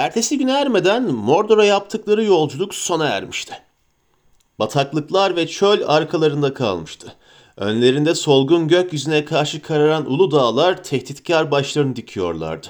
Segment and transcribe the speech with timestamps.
[0.00, 3.54] Ertesi gün ermeden Mordor'a yaptıkları yolculuk sona ermişti.
[4.58, 7.16] Bataklıklar ve çöl arkalarında kalmıştı.
[7.56, 12.66] Önlerinde solgun gökyüzüne karşı kararan ulu dağlar tehditkar başlarını dikiyorlardı.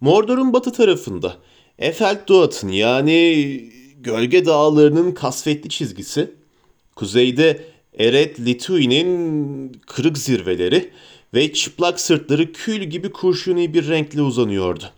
[0.00, 1.36] Mordor'un batı tarafında
[1.78, 3.56] Efeldoğat'ın yani
[3.96, 6.34] gölge dağlarının kasvetli çizgisi,
[6.94, 7.64] kuzeyde
[7.98, 10.90] Eret Litui'nin kırık zirveleri
[11.34, 14.92] ve çıplak sırtları kül gibi kurşuni bir renkle uzanıyordu.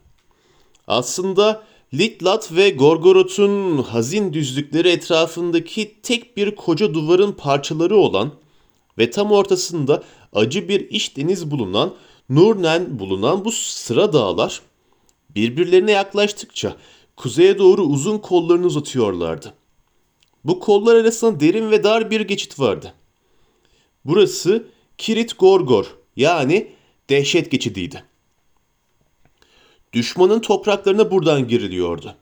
[0.88, 1.62] Aslında
[1.94, 8.32] Litlat ve Gorgoroth'un hazin düzlükleri etrafındaki tek bir koca duvarın parçaları olan
[8.98, 11.94] ve tam ortasında acı bir iç deniz bulunan
[12.28, 14.60] Nurnen bulunan bu sıra dağlar
[15.34, 16.76] birbirlerine yaklaştıkça
[17.16, 19.54] kuzeye doğru uzun kollarını uzatıyorlardı.
[20.44, 22.94] Bu kollar arasında derin ve dar bir geçit vardı.
[24.04, 24.66] Burası
[24.98, 26.72] Kirit Gorgor yani
[27.10, 28.04] dehşet geçidiydi.
[29.98, 32.14] Düşmanın topraklarına buradan giriliyordu.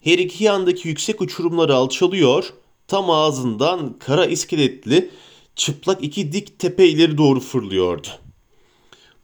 [0.00, 2.52] Her iki yandaki yüksek uçurumlar alçalıyor,
[2.88, 5.10] tam ağzından kara iskeletli
[5.54, 8.08] çıplak iki dik tepe ileri doğru fırlıyordu.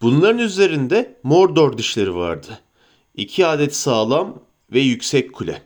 [0.02, 2.60] Bunların üzerinde Mordor dişleri vardı.
[3.14, 5.62] İki adet sağlam ve yüksek kule.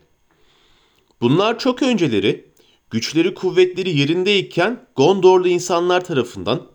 [1.21, 2.45] Bunlar çok önceleri
[2.89, 6.67] güçleri kuvvetleri yerindeyken Gondorlu insanlar tarafından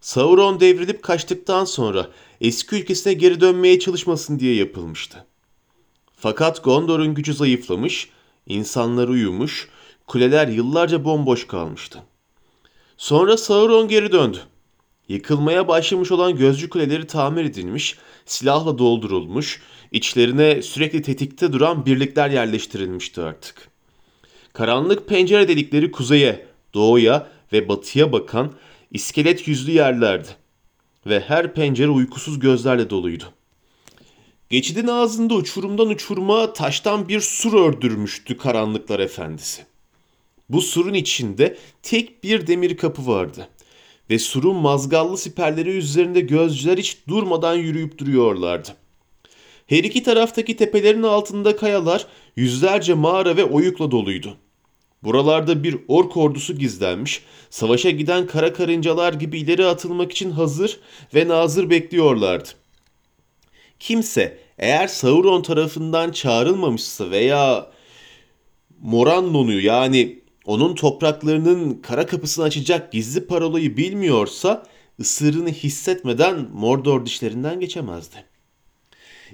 [0.00, 2.10] Sauron devrilip kaçtıktan sonra
[2.42, 5.26] eski ülkesine geri dönmeye çalışmasın diye yapılmıştı.
[6.16, 8.08] Fakat Gondor'un gücü zayıflamış,
[8.46, 9.68] insanlar uyumuş,
[10.06, 12.02] kuleler yıllarca bomboş kalmıştı.
[12.96, 14.38] Sonra Sauron geri döndü.
[15.08, 23.20] Yıkılmaya başlamış olan gözcü kuleleri tamir edilmiş, silahla doldurulmuş, içlerine sürekli tetikte duran birlikler yerleştirilmişti
[23.20, 23.68] artık.
[24.52, 28.52] Karanlık pencere delikleri kuzeye, doğuya ve batıya bakan
[28.90, 30.41] iskelet yüzlü yerlerdi.
[31.06, 33.24] Ve her pencere uykusuz gözlerle doluydu.
[34.50, 39.66] Geçidin ağzında uçurumdan uçuruma taştan bir sur ördürmüştü karanlıklar efendisi.
[40.48, 43.48] Bu surun içinde tek bir demir kapı vardı.
[44.10, 48.76] Ve surun mazgallı siperleri üzerinde gözcüler hiç durmadan yürüyüp duruyorlardı.
[49.66, 54.36] Her iki taraftaki tepelerin altında kayalar yüzlerce mağara ve oyukla doluydu.
[55.04, 60.80] Buralarda bir ork ordusu gizlenmiş, savaşa giden kara karıncalar gibi ileri atılmak için hazır
[61.14, 62.48] ve nazır bekliyorlardı.
[63.80, 67.70] Kimse eğer Sauron tarafından çağrılmamışsa veya
[68.80, 74.66] Moranno'nu yani onun topraklarının kara kapısını açacak gizli parolayı bilmiyorsa
[75.00, 78.16] ısırını hissetmeden Mordor dişlerinden geçemezdi.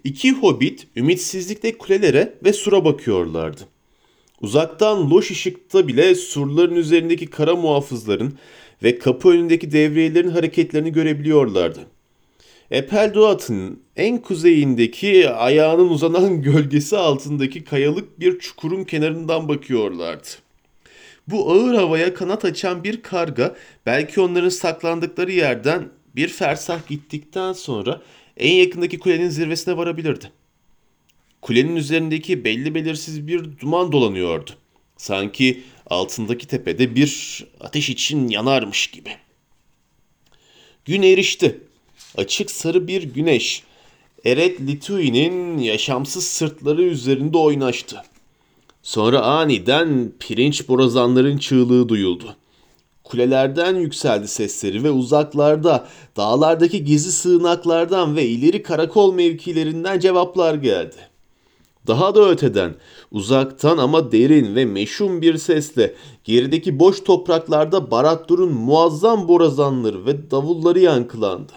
[0.05, 3.63] İki hobbit ümitsizlikle kulelere ve sura bakıyorlardı.
[4.43, 8.39] Uzaktan loş ışıkta bile surların üzerindeki kara muhafızların
[8.83, 11.81] ve kapı önündeki devriyelerin hareketlerini görebiliyorlardı.
[12.71, 20.29] Epeldoat'ın en kuzeyindeki ayağının uzanan gölgesi altındaki kayalık bir çukurun kenarından bakıyorlardı.
[21.29, 23.57] Bu ağır havaya kanat açan bir karga
[23.87, 28.01] belki onların saklandıkları yerden bir fersah gittikten sonra
[28.37, 30.31] en yakındaki kulenin zirvesine varabilirdi.
[31.41, 34.51] Kulenin üzerindeki belli belirsiz bir duman dolanıyordu.
[34.97, 39.11] Sanki altındaki tepede bir ateş için yanarmış gibi.
[40.85, 41.61] Gün erişti.
[42.17, 43.63] Açık sarı bir güneş
[44.25, 48.03] Eret Litui'nin yaşamsız sırtları üzerinde oynaştı.
[48.83, 52.37] Sonra aniden pirinç borazanların çığlığı duyuldu.
[53.05, 61.08] Kulelerden yükseldi sesleri ve uzaklarda, dağlardaki gizli sığınaklardan ve ileri karakol mevkilerinden cevaplar geldi.
[61.89, 62.75] Daha da öteden,
[63.11, 65.95] uzaktan ama derin ve meşhum bir sesle
[66.25, 71.53] gerideki boş topraklarda Barad-dûr'un muazzam borazanları ve davulları yankılandı.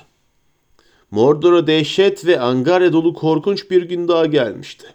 [1.12, 4.88] Mordor'a dehşet ve angarya dolu korkunç bir gün daha gelmişti.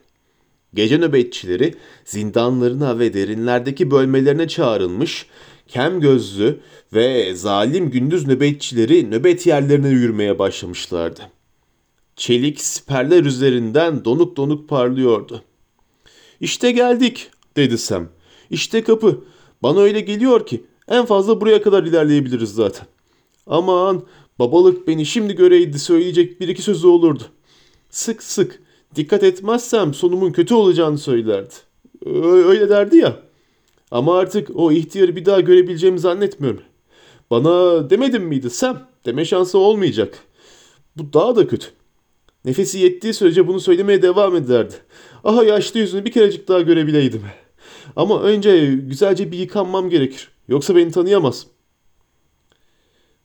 [0.74, 1.74] Gece nöbetçileri
[2.04, 5.26] zindanlarına ve derinlerdeki bölmelerine çağrılmış,
[5.68, 6.60] kem gözlü
[6.92, 11.35] ve zalim gündüz nöbetçileri nöbet yerlerine yürümeye başlamışlardı.
[12.16, 15.42] Çelik siperler üzerinden donuk donuk parlıyordu.
[16.40, 18.08] İşte geldik dedi Sam.
[18.50, 19.24] İşte kapı.
[19.62, 22.86] Bana öyle geliyor ki en fazla buraya kadar ilerleyebiliriz zaten.
[23.46, 24.02] Aman
[24.38, 27.22] babalık beni şimdi göreydi söyleyecek bir iki sözü olurdu.
[27.90, 28.62] Sık sık
[28.94, 31.54] dikkat etmezsem sonumun kötü olacağını söylerdi.
[32.24, 33.16] Öyle derdi ya.
[33.90, 36.62] Ama artık o ihtiyarı bir daha görebileceğimi zannetmiyorum.
[37.30, 38.88] Bana demedim miydi Sam?
[39.06, 40.18] Deme şansı olmayacak.
[40.96, 41.75] Bu daha da kötü.
[42.46, 44.74] Nefesi yettiği sürece bunu söylemeye devam ederdi.
[45.24, 47.22] Aha yaşlı yüzünü bir kerecik daha görebileydim.
[47.96, 50.28] Ama önce güzelce bir yıkanmam gerekir.
[50.48, 51.46] Yoksa beni tanıyamaz.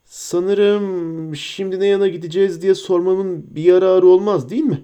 [0.06, 4.84] Sanırım şimdi ne yana gideceğiz diye sormamın bir yararı olmaz değil mi?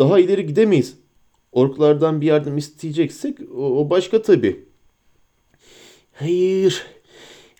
[0.00, 0.94] daha ileri gidemeyiz.
[1.52, 4.64] Orklardan bir yardım isteyeceksek o, başka tabii.
[6.12, 6.86] Hayır,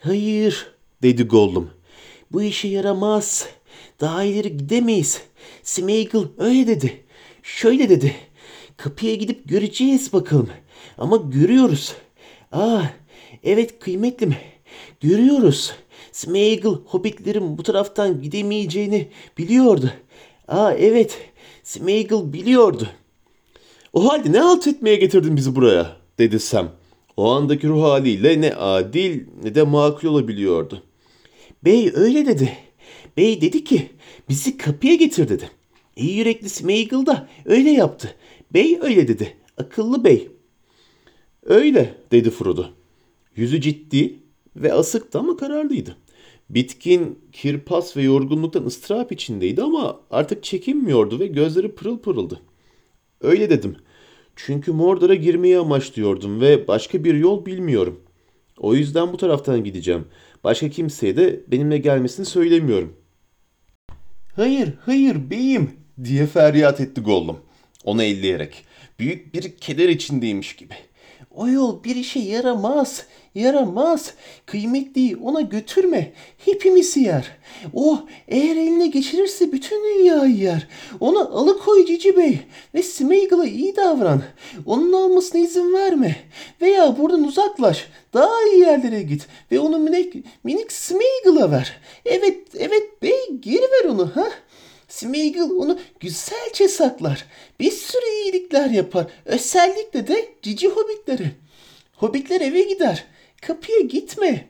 [0.01, 0.67] hayır
[1.03, 1.71] dedi Gollum.
[2.33, 3.49] Bu işe yaramaz.
[4.01, 5.23] Daha ileri gidemeyiz.
[5.63, 7.05] Smeagol öyle dedi.
[7.43, 8.15] Şöyle dedi.
[8.77, 10.49] Kapıya gidip göreceğiz bakalım.
[10.99, 11.95] Ama görüyoruz.
[12.53, 12.83] Aa,
[13.45, 14.35] evet kıymetlim.
[15.01, 15.73] Görüyoruz.
[16.13, 19.09] Smeagol hobbitlerin bu taraftan gidemeyeceğini
[19.39, 19.91] biliyordu.
[20.49, 21.19] Aa evet,
[21.63, 22.89] Smeagol biliyordu.
[23.93, 25.97] O halde ne halt etmeye getirdin bizi buraya?
[26.19, 26.69] dedi Sam.
[27.17, 30.83] O andaki ruh haliyle ne adil ne de makul olabiliyordu.
[31.65, 32.53] Bey öyle dedi.
[33.17, 33.91] Bey dedi ki
[34.29, 35.51] bizi kapıya getir dedi.
[35.97, 38.15] İyi yürekli Smeagol da öyle yaptı.
[38.55, 39.37] Bey öyle dedi.
[39.57, 40.29] Akıllı bey.
[41.43, 42.65] Öyle dedi Frodo.
[43.37, 44.19] Yüzü ciddi
[44.57, 45.97] ve asıktı ama kararlıydı.
[46.51, 52.41] Bitkin, kirpas ve yorgunluktan ıstırap içindeydi ama artık çekinmiyordu ve gözleri pırıl pırıldı.
[53.21, 53.77] Öyle dedim.
[54.37, 58.01] Çünkü Mordor'a girmeyi amaçlıyordum ve başka bir yol bilmiyorum.
[58.59, 60.05] O yüzden bu taraftan gideceğim.
[60.45, 62.97] Başka kimseye de benimle gelmesini söylemiyorum.
[64.37, 65.71] Hayır, hayır beyim
[66.05, 67.41] diye feryat etti Gollum.
[67.85, 68.65] Onu elleyerek.
[68.99, 70.75] Büyük bir keder içindeymiş gibi.
[71.31, 73.05] O yol bir işe yaramaz.
[73.35, 74.15] Yaramaz.
[74.47, 76.13] Kıymetliyi ona götürme.
[76.39, 77.37] Hepimizi yer.
[77.75, 80.69] O eğer eline geçirirse bütün dünyayı yer.
[81.01, 82.39] Onu alıkoy Cici Bey.
[82.75, 84.23] Ve Smeagol'a iyi davran.
[84.67, 86.17] Onun almasına izin verme.
[86.61, 87.89] Veya buradan uzaklaş.
[88.15, 89.27] Daha iyi yerlere git.
[89.53, 90.15] Ve onu minik,
[90.45, 91.81] minik Smeagol'a ver.
[92.05, 94.29] Evet, evet bey geri ver onu ha.
[94.91, 97.27] Smeagol onu güzelce saklar.
[97.61, 99.07] Bir sürü iyilikler yapar.
[99.25, 101.31] Özellikle de cici hobbitlere.
[101.97, 103.05] Hobbitler eve gider.
[103.43, 104.49] Kapıya gitme.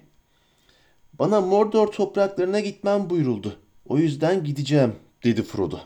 [1.19, 3.57] Bana Mordor topraklarına gitmem buyuruldu.
[3.89, 5.79] O yüzden gideceğim, dedi Frodo.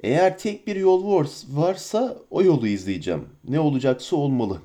[0.00, 3.28] Eğer tek bir yol varsa o yolu izleyeceğim.
[3.44, 4.62] Ne olacaksa olmalı.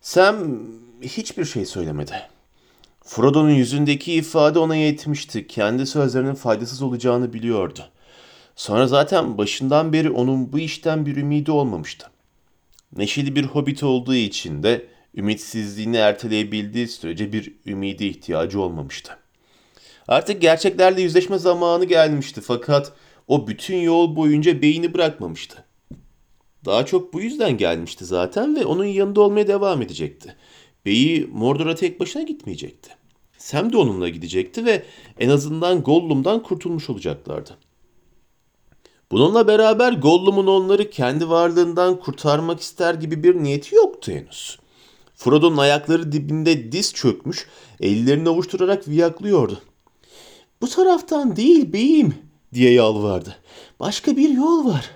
[0.00, 0.62] Sam
[1.02, 2.31] hiçbir şey söylemedi.
[3.04, 5.46] Frodo'nun yüzündeki ifade ona yetmişti.
[5.46, 7.80] Kendi sözlerinin faydasız olacağını biliyordu.
[8.56, 12.10] Sonra zaten başından beri onun bu işten bir ümidi olmamıştı.
[12.96, 19.18] Neşeli bir hobbit olduğu için de ümitsizliğini erteleyebildiği sürece bir ümidi ihtiyacı olmamıştı.
[20.08, 22.92] Artık gerçeklerle yüzleşme zamanı gelmişti fakat
[23.28, 25.64] o bütün yol boyunca beyni bırakmamıştı.
[26.64, 30.36] Daha çok bu yüzden gelmişti zaten ve onun yanında olmaya devam edecekti.
[30.84, 32.90] Beyi Mordor'a tek başına gitmeyecekti.
[33.38, 34.82] Sam de onunla gidecekti ve
[35.18, 37.56] en azından Gollum'dan kurtulmuş olacaklardı.
[39.10, 44.58] Bununla beraber Gollum'un onları kendi varlığından kurtarmak ister gibi bir niyeti yoktu henüz.
[45.14, 47.46] Frodo'nun ayakları dibinde diz çökmüş,
[47.80, 49.62] ellerini avuşturarak viyaklıyordu.
[50.60, 52.14] Bu taraftan değil beyim
[52.54, 53.36] diye yalvardı.
[53.80, 54.90] Başka bir yol var.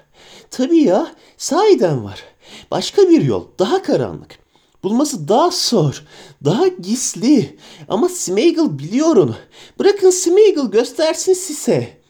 [0.51, 2.25] Tabii ya, sahiden var.
[2.71, 4.46] Başka bir yol, daha karanlık.
[4.83, 6.05] Bulması daha zor,
[6.45, 7.59] daha gizli.
[7.89, 9.37] Ama Smeagol biliyor onu.
[9.79, 12.01] Bırakın Smeagol göstersin size.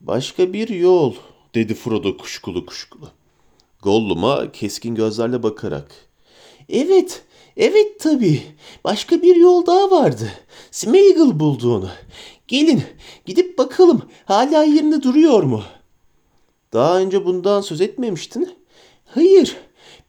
[0.00, 1.14] Başka bir yol,
[1.54, 3.08] dedi Frodo kuşkulu kuşkulu.
[3.82, 5.90] Gollum'a keskin gözlerle bakarak.
[6.68, 7.22] Evet,
[7.56, 8.42] evet tabii.
[8.84, 10.30] Başka bir yol daha vardı.
[10.70, 11.90] Smeagol buldu onu.
[12.48, 12.82] Gelin,
[13.26, 15.62] gidip bakalım hala yerinde duruyor mu?
[16.72, 18.50] Daha önce bundan söz etmemiştin.
[19.06, 19.56] Hayır,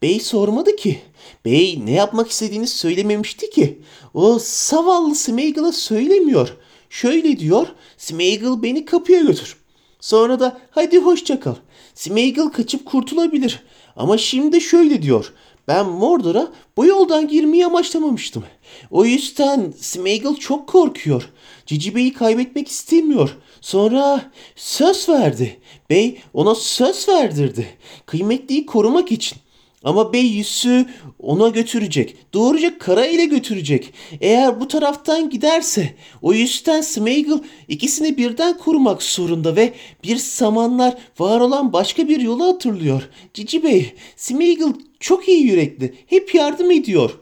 [0.01, 1.01] bey sormadı ki.
[1.45, 3.81] Bey ne yapmak istediğini söylememişti ki.
[4.13, 6.57] O zavallı Smeagol'a söylemiyor.
[6.89, 7.67] Şöyle diyor,
[7.97, 9.57] Smeagol beni kapıya götür.
[9.99, 11.55] Sonra da hadi hoşça kal.
[11.93, 13.63] Smeagol kaçıp kurtulabilir.
[13.95, 15.33] Ama şimdi şöyle diyor.
[15.67, 18.43] Ben Mordor'a bu yoldan girmeyi amaçlamamıştım.
[18.91, 21.29] O yüzden Smeagol çok korkuyor.
[21.65, 23.37] Cici Bey'i kaybetmek istemiyor.
[23.61, 25.59] Sonra söz verdi.
[25.89, 27.67] Bey ona söz verdirdi.
[28.05, 29.37] Kıymetliyi korumak için.
[29.83, 30.85] Ama bey yüzü
[31.19, 32.15] ona götürecek.
[32.33, 33.93] Doğruca kara ile götürecek.
[34.21, 41.39] Eğer bu taraftan giderse o yüzden Smeagol ikisini birden korumak zorunda ve bir zamanlar var
[41.39, 43.09] olan başka bir yolu hatırlıyor.
[43.33, 45.95] Cici Bey, Smeagol çok iyi yürekli.
[46.07, 47.19] Hep yardım ediyor.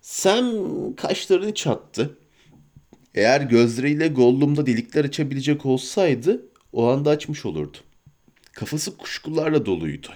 [0.00, 0.54] Sam
[0.96, 2.18] kaşlarını çattı.
[3.14, 7.76] Eğer gözleriyle Gollum'da delikler açabilecek olsaydı o anda açmış olurdu.
[8.52, 10.08] Kafası kuşkularla doluydu.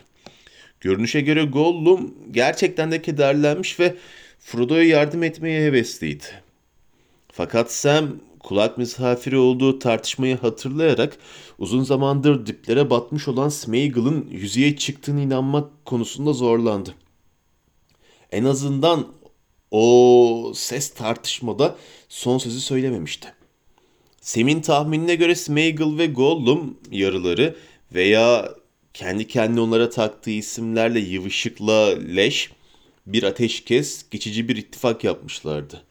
[0.80, 3.96] Görünüşe göre Gollum gerçekten de kederlenmiş ve
[4.38, 6.24] Frodo'ya yardım etmeye hevesliydi.
[7.32, 8.08] Fakat Sam
[8.40, 11.18] kulak misafiri olduğu tartışmayı hatırlayarak
[11.58, 16.94] uzun zamandır diplere batmış olan Smeagol'ın yüzeye çıktığını inanmak konusunda zorlandı.
[18.32, 19.06] En azından
[19.70, 21.76] o ses tartışmada
[22.08, 23.34] son sözü söylememişti.
[24.20, 27.56] Sem'in tahminine göre Smeagol ve Gollum yarıları
[27.94, 28.54] veya
[28.98, 32.50] kendi kendine onlara taktığı isimlerle Yıvışık'la Leş
[33.06, 35.82] bir ateşkes, geçici bir ittifak yapmışlardı.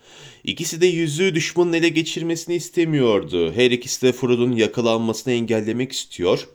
[0.44, 3.54] İkisi de yüzüğü düşmanın ele geçirmesini istemiyordu.
[3.54, 6.48] Her ikisi de Frodo'nun yakalanmasını engellemek istiyor.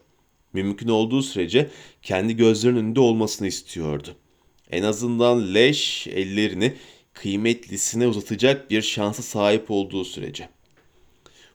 [0.52, 1.70] Mümkün olduğu sürece
[2.02, 4.08] kendi gözlerinin önünde olmasını istiyordu.
[4.70, 6.74] En azından Leş ellerini
[7.12, 10.48] kıymetlisine uzatacak bir şansa sahip olduğu sürece.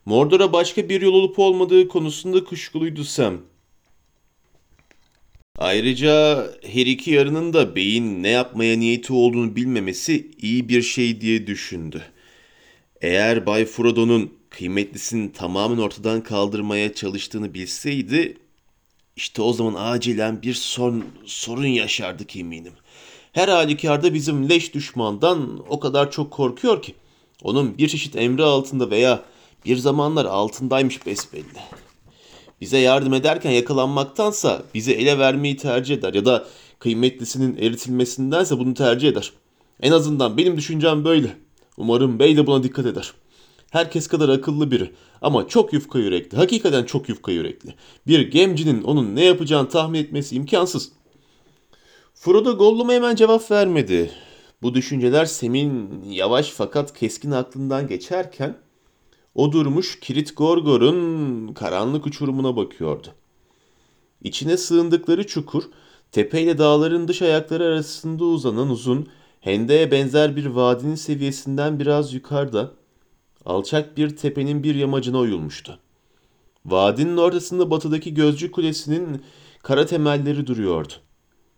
[0.05, 3.41] Mordor'a başka bir yol olup olmadığı konusunda kuşkuluydu Sam.
[5.57, 11.47] Ayrıca her iki yarının da beyin ne yapmaya niyeti olduğunu bilmemesi iyi bir şey diye
[11.47, 12.03] düşündü.
[13.01, 18.37] Eğer Bay Frodo'nun kıymetlisini tamamen ortadan kaldırmaya çalıştığını bilseydi,
[19.15, 22.73] işte o zaman acilen bir son, sorun yaşardık eminim.
[23.31, 26.95] Her halükarda bizim leş düşmandan o kadar çok korkuyor ki,
[27.43, 29.23] onun bir çeşit emri altında veya
[29.65, 31.43] bir zamanlar altındaymış besbelli
[32.61, 36.45] bize yardım ederken yakalanmaktansa bizi ele vermeyi tercih eder ya da
[36.79, 39.33] kıymetlisinin eritilmesindense bunu tercih eder.
[39.81, 41.37] En azından benim düşüncem böyle.
[41.77, 43.13] Umarım bey de buna dikkat eder.
[43.71, 46.37] Herkes kadar akıllı biri ama çok yufka yürekli.
[46.37, 47.73] Hakikaten çok yufka yürekli.
[48.07, 50.91] Bir gemcinin onun ne yapacağını tahmin etmesi imkansız.
[52.13, 54.11] Frodo Gollum'a hemen cevap vermedi.
[54.61, 58.57] Bu düşünceler Sem'in yavaş fakat keskin aklından geçerken
[59.37, 63.07] o durmuş Kirit Gorgor'un karanlık uçurumuna bakıyordu.
[64.23, 65.63] İçine sığındıkları çukur,
[66.11, 69.07] tepeyle dağların dış ayakları arasında uzanan uzun,
[69.41, 72.71] hendeğe benzer bir vadinin seviyesinden biraz yukarıda,
[73.45, 75.79] alçak bir tepenin bir yamacına oyulmuştu.
[76.65, 79.21] Vadinin ortasında batıdaki gözcü kulesinin
[79.63, 80.93] kara temelleri duruyordu.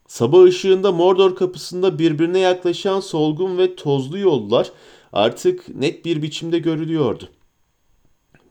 [0.08, 4.72] Sabah ışığında Mordor kapısında birbirine yaklaşan solgun ve tozlu yollar
[5.14, 7.30] artık net bir biçimde görülüyordu.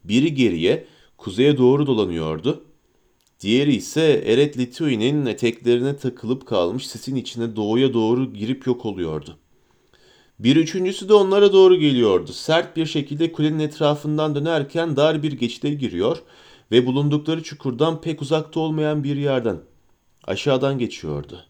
[0.08, 0.86] Biri geriye,
[1.16, 2.64] kuzeye doğru dolanıyordu.
[3.40, 9.36] Diğeri ise Eret Litui'nin eteklerine takılıp kalmış sisin içine doğuya doğru girip yok oluyordu.
[10.38, 12.32] Bir üçüncüsü de onlara doğru geliyordu.
[12.32, 16.22] Sert bir şekilde kulenin etrafından dönerken dar bir geçide giriyor
[16.70, 19.56] ve bulundukları çukurdan pek uzakta olmayan bir yerden
[20.24, 21.44] aşağıdan geçiyordu.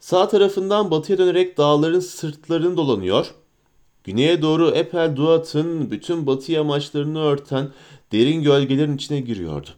[0.00, 3.34] Sağ tarafından batıya dönerek dağların sırtlarını dolanıyor.
[4.04, 7.68] Güneye doğru Epel Duat'ın bütün batı yamaçlarını örten
[8.12, 9.68] derin gölgelerin içine giriyordu.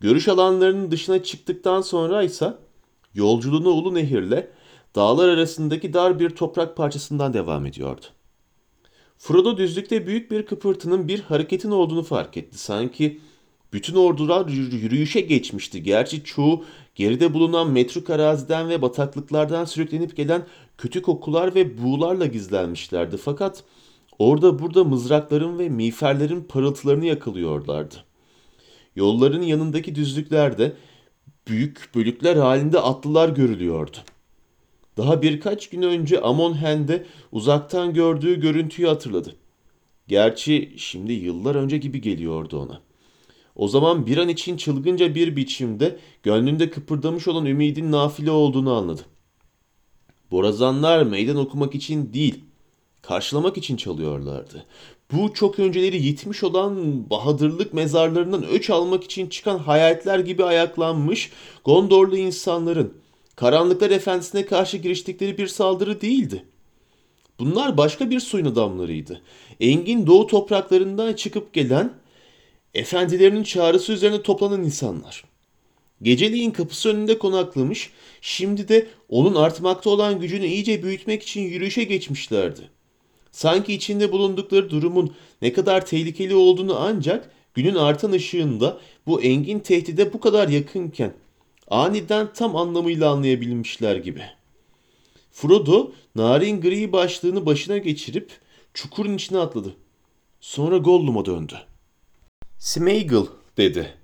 [0.00, 2.54] Görüş alanlarının dışına çıktıktan sonra ise
[3.14, 4.46] yolculuğunu Ulu Nehir'le
[4.94, 8.06] dağlar arasındaki dar bir toprak parçasından devam ediyordu.
[9.18, 12.58] Frodo düzlükte büyük bir kıpırtının bir hareketin olduğunu fark etti.
[12.58, 13.20] Sanki
[13.72, 15.82] bütün ordular yürüyüşe geçmişti.
[15.82, 16.64] Gerçi çoğu
[16.94, 20.46] geride bulunan metruk araziden ve bataklıklardan sürüklenip gelen
[20.78, 23.16] kötü kokular ve buğularla gizlenmişlerdi.
[23.16, 23.64] Fakat
[24.18, 27.94] orada burada mızrakların ve miğferlerin parıltılarını yakalıyorlardı.
[28.96, 30.72] Yolların yanındaki düzlüklerde
[31.46, 33.96] büyük bölükler halinde atlılar görülüyordu.
[34.96, 39.36] Daha birkaç gün önce Amon Hen'de uzaktan gördüğü görüntüyü hatırladı.
[40.08, 42.80] Gerçi şimdi yıllar önce gibi geliyordu ona.
[43.56, 49.02] O zaman bir an için çılgınca bir biçimde gönlünde kıpırdamış olan ümidin nafile olduğunu anladı.
[50.30, 52.44] Borazanlar meydan okumak için değil,
[53.02, 54.66] karşılamak için çalıyorlardı.
[55.12, 61.30] Bu çok önceleri yitmiş olan bahadırlık mezarlarından öç almak için çıkan hayaletler gibi ayaklanmış
[61.64, 62.94] Gondorlu insanların
[63.36, 66.44] karanlıklar efendisine karşı giriştikleri bir saldırı değildi.
[67.38, 69.22] Bunlar başka bir suyun adamlarıydı.
[69.60, 71.92] Engin doğu topraklarından çıkıp gelen
[72.74, 75.24] efendilerinin çağrısı üzerine toplanan insanlar.
[76.02, 77.90] Geceliğin kapısı önünde konaklamış,
[78.20, 82.70] şimdi de onun artmakta olan gücünü iyice büyütmek için yürüyüşe geçmişlerdi.
[83.38, 90.12] Sanki içinde bulundukları durumun ne kadar tehlikeli olduğunu ancak günün artan ışığında bu engin tehdide
[90.12, 91.12] bu kadar yakınken
[91.68, 94.22] aniden tam anlamıyla anlayabilmişler gibi.
[95.30, 98.30] Frodo narin gri başlığını başına geçirip
[98.74, 99.74] çukurun içine atladı.
[100.40, 101.54] Sonra Gollum'a döndü.
[102.58, 103.26] Smeagol
[103.56, 103.94] dedi.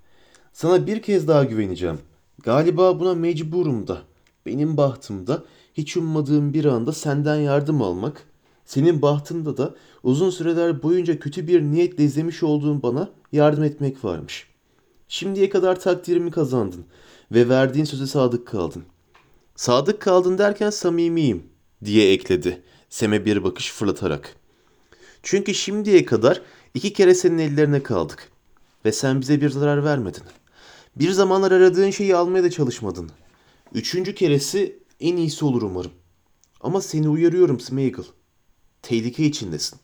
[0.53, 1.99] Sana bir kez daha güveneceğim.
[2.43, 4.03] Galiba buna mecburum da.
[4.47, 8.34] Benim bahtımda hiç ummadığım bir anda senden yardım almak,
[8.65, 14.47] senin bahtında da uzun süreler boyunca kötü bir niyetle izlemiş olduğun bana yardım etmek varmış.
[15.09, 16.85] Şimdiye kadar takdirimi kazandın
[17.33, 18.85] ve verdiğin söze sadık kaldın.
[19.57, 21.43] Sadık kaldın derken samimiyim
[21.85, 24.37] diye ekledi Sem'e bir bakış fırlatarak.
[25.23, 26.43] Çünkü şimdiye kadar
[26.75, 28.29] iki kere senin ellerine kaldık
[28.85, 30.23] ve sen bize bir zarar vermedin.
[30.97, 33.11] Bir zamanlar aradığın şeyi almaya da çalışmadın.
[33.75, 35.93] Üçüncü keresi en iyisi olur umarım.
[36.61, 38.05] Ama seni uyarıyorum Smeagol.
[38.85, 39.79] Tehlike içindesin.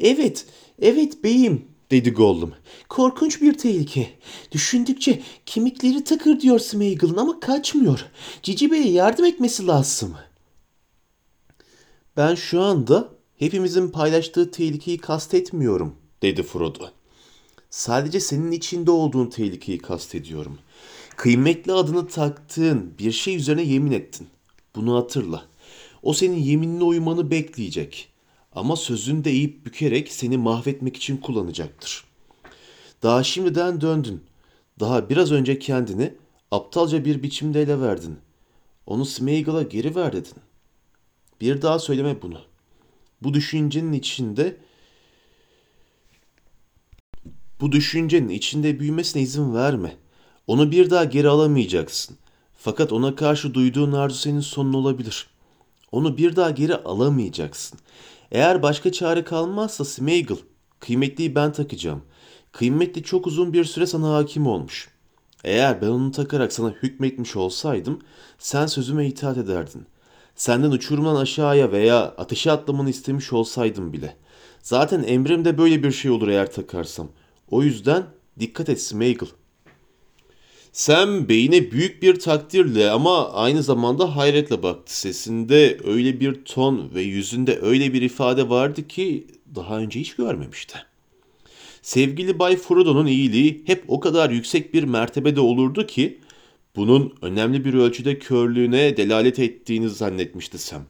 [0.00, 0.46] Evet,
[0.82, 2.54] evet beyim dedi Gollum.
[2.88, 4.18] Korkunç bir tehlike.
[4.52, 8.06] Düşündükçe kemikleri takır diyor Smeagol'un ama kaçmıyor.
[8.42, 10.16] Cici Bey'e yardım etmesi lazım.
[12.16, 16.84] Ben şu anda hepimizin paylaştığı tehlikeyi kastetmiyorum, dedi Frodo.
[17.70, 20.58] Sadece senin içinde olduğun tehlikeyi kastediyorum.
[21.16, 24.28] Kıymetli adını taktığın bir şey üzerine yemin ettin.
[24.76, 25.44] Bunu hatırla.
[26.02, 28.08] O senin yeminine uymanı bekleyecek.
[28.52, 32.04] Ama sözünü de eğip bükerek seni mahvetmek için kullanacaktır.
[33.02, 34.22] Daha şimdiden döndün.
[34.80, 36.14] Daha biraz önce kendini
[36.50, 38.18] aptalca bir biçimde ele verdin.
[38.86, 40.34] Onu Smeagol'a geri ver dedin.
[41.40, 42.40] Bir daha söyleme bunu.
[43.22, 44.56] Bu düşüncenin içinde
[47.60, 49.96] bu düşüncenin içinde büyümesine izin verme.
[50.46, 52.16] Onu bir daha geri alamayacaksın.
[52.56, 55.26] Fakat ona karşı duyduğun arzu senin sonun olabilir.
[55.92, 57.78] Onu bir daha geri alamayacaksın.
[58.32, 60.36] Eğer başka çare kalmazsa Smeagol,
[60.80, 62.02] kıymetliyi ben takacağım.
[62.52, 64.88] Kıymetli çok uzun bir süre sana hakim olmuş.
[65.44, 68.00] Eğer ben onu takarak sana hükmetmiş olsaydım,
[68.38, 69.86] sen sözüme itaat ederdin.
[70.34, 74.16] Senden uçurumdan aşağıya veya ateşe atlamanı istemiş olsaydım bile.
[74.62, 77.08] Zaten emrimde böyle bir şey olur eğer takarsam.
[77.50, 78.02] O yüzden
[78.40, 79.26] dikkat et Smeagol.
[80.78, 85.00] Sam beyine büyük bir takdirle ama aynı zamanda hayretle baktı.
[85.00, 90.78] Sesinde öyle bir ton ve yüzünde öyle bir ifade vardı ki daha önce hiç görmemişti.
[91.82, 96.18] Sevgili Bay Frodo'nun iyiliği hep o kadar yüksek bir mertebede olurdu ki
[96.76, 100.82] bunun önemli bir ölçüde körlüğüne delalet ettiğini zannetmişti Sam.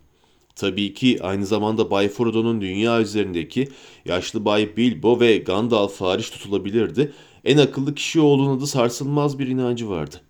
[0.57, 3.69] Tabii ki aynı zamanda Bay Frodo'nun dünya üzerindeki
[4.05, 7.13] yaşlı Bay Bilbo ve Gandalf hariç tutulabilirdi.
[7.45, 10.21] En akıllı kişi olduğuna da sarsılmaz bir inancı vardı.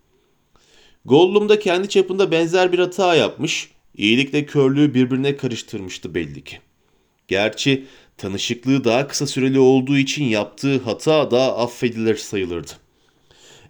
[1.05, 6.59] Gollum da kendi çapında benzer bir hata yapmış, iyilikle körlüğü birbirine karıştırmıştı belli ki.
[7.27, 7.85] Gerçi
[8.17, 12.71] tanışıklığı daha kısa süreli olduğu için yaptığı hata da affedilir sayılırdı.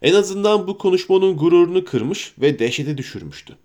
[0.02, 3.56] En azından bu konuşmanın gururunu kırmış ve dehşete düşürmüştü.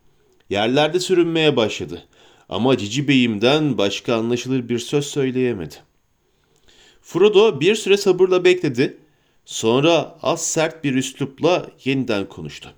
[0.51, 2.05] Yerlerde sürünmeye başladı.
[2.49, 5.75] Ama Cici Bey'imden başka anlaşılır bir söz söyleyemedi.
[7.03, 8.97] Frodo bir süre sabırla bekledi.
[9.45, 12.73] Sonra az sert bir üslupla yeniden konuştu.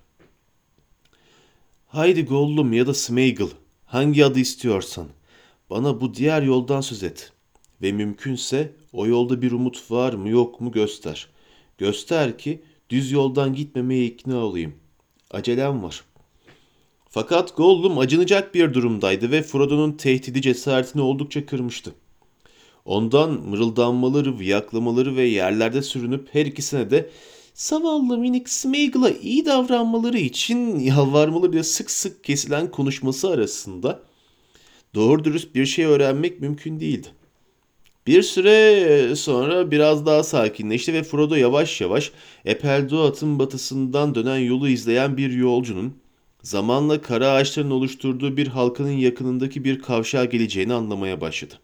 [1.87, 3.49] Haydi Gollum ya da Smeagol,
[3.85, 5.07] hangi adı istiyorsan.
[5.69, 7.31] Bana bu diğer yoldan söz et.
[7.81, 11.27] Ve mümkünse o yolda bir umut var mı yok mu göster.
[11.77, 14.75] Göster ki düz yoldan gitmemeye ikna olayım.
[15.31, 16.03] Acelem var.
[17.09, 21.93] Fakat Gollum acınacak bir durumdaydı ve Frodo'nun tehdidi cesaretini oldukça kırmıştı.
[22.87, 27.09] Ondan mırıldanmaları, viyaklamaları ve yerlerde sürünüp her ikisine de
[27.53, 33.99] zavallı minik Smeagol'a iyi davranmaları için yalvarmalarıyla sık sık kesilen konuşması arasında
[34.95, 37.07] doğru dürüst bir şey öğrenmek mümkün değildi.
[38.07, 42.11] Bir süre sonra biraz daha sakinleşti ve Frodo yavaş yavaş
[42.45, 45.93] Epeldoat'ın batısından dönen yolu izleyen bir yolcunun
[46.43, 51.59] zamanla kara ağaçların oluşturduğu bir halkanın yakınındaki bir kavşağa geleceğini anlamaya başladı.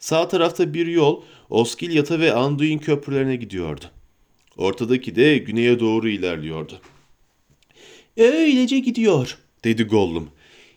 [0.00, 3.84] Sağ tarafta bir yol Oskilyat'a ve Anduin köprülerine gidiyordu.
[4.56, 6.80] Ortadaki de güneye doğru ilerliyordu.
[8.16, 10.30] Öylece gidiyor, dedi Gollum.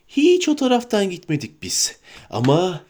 [0.08, 2.00] Hiç o taraftan gitmedik biz.
[2.30, 2.82] Ama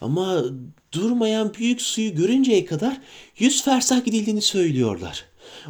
[0.00, 0.44] ama
[0.92, 3.00] durmayan büyük suyu görünceye kadar
[3.38, 5.24] yüz fersah gidildiğini söylüyorlar.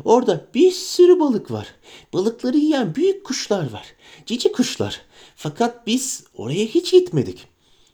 [0.05, 1.67] Orada bir sürü balık var.
[2.13, 3.87] Balıkları yiyen büyük kuşlar var.
[4.27, 5.01] Cici kuşlar.
[5.37, 7.47] Fakat biz oraya hiç gitmedik.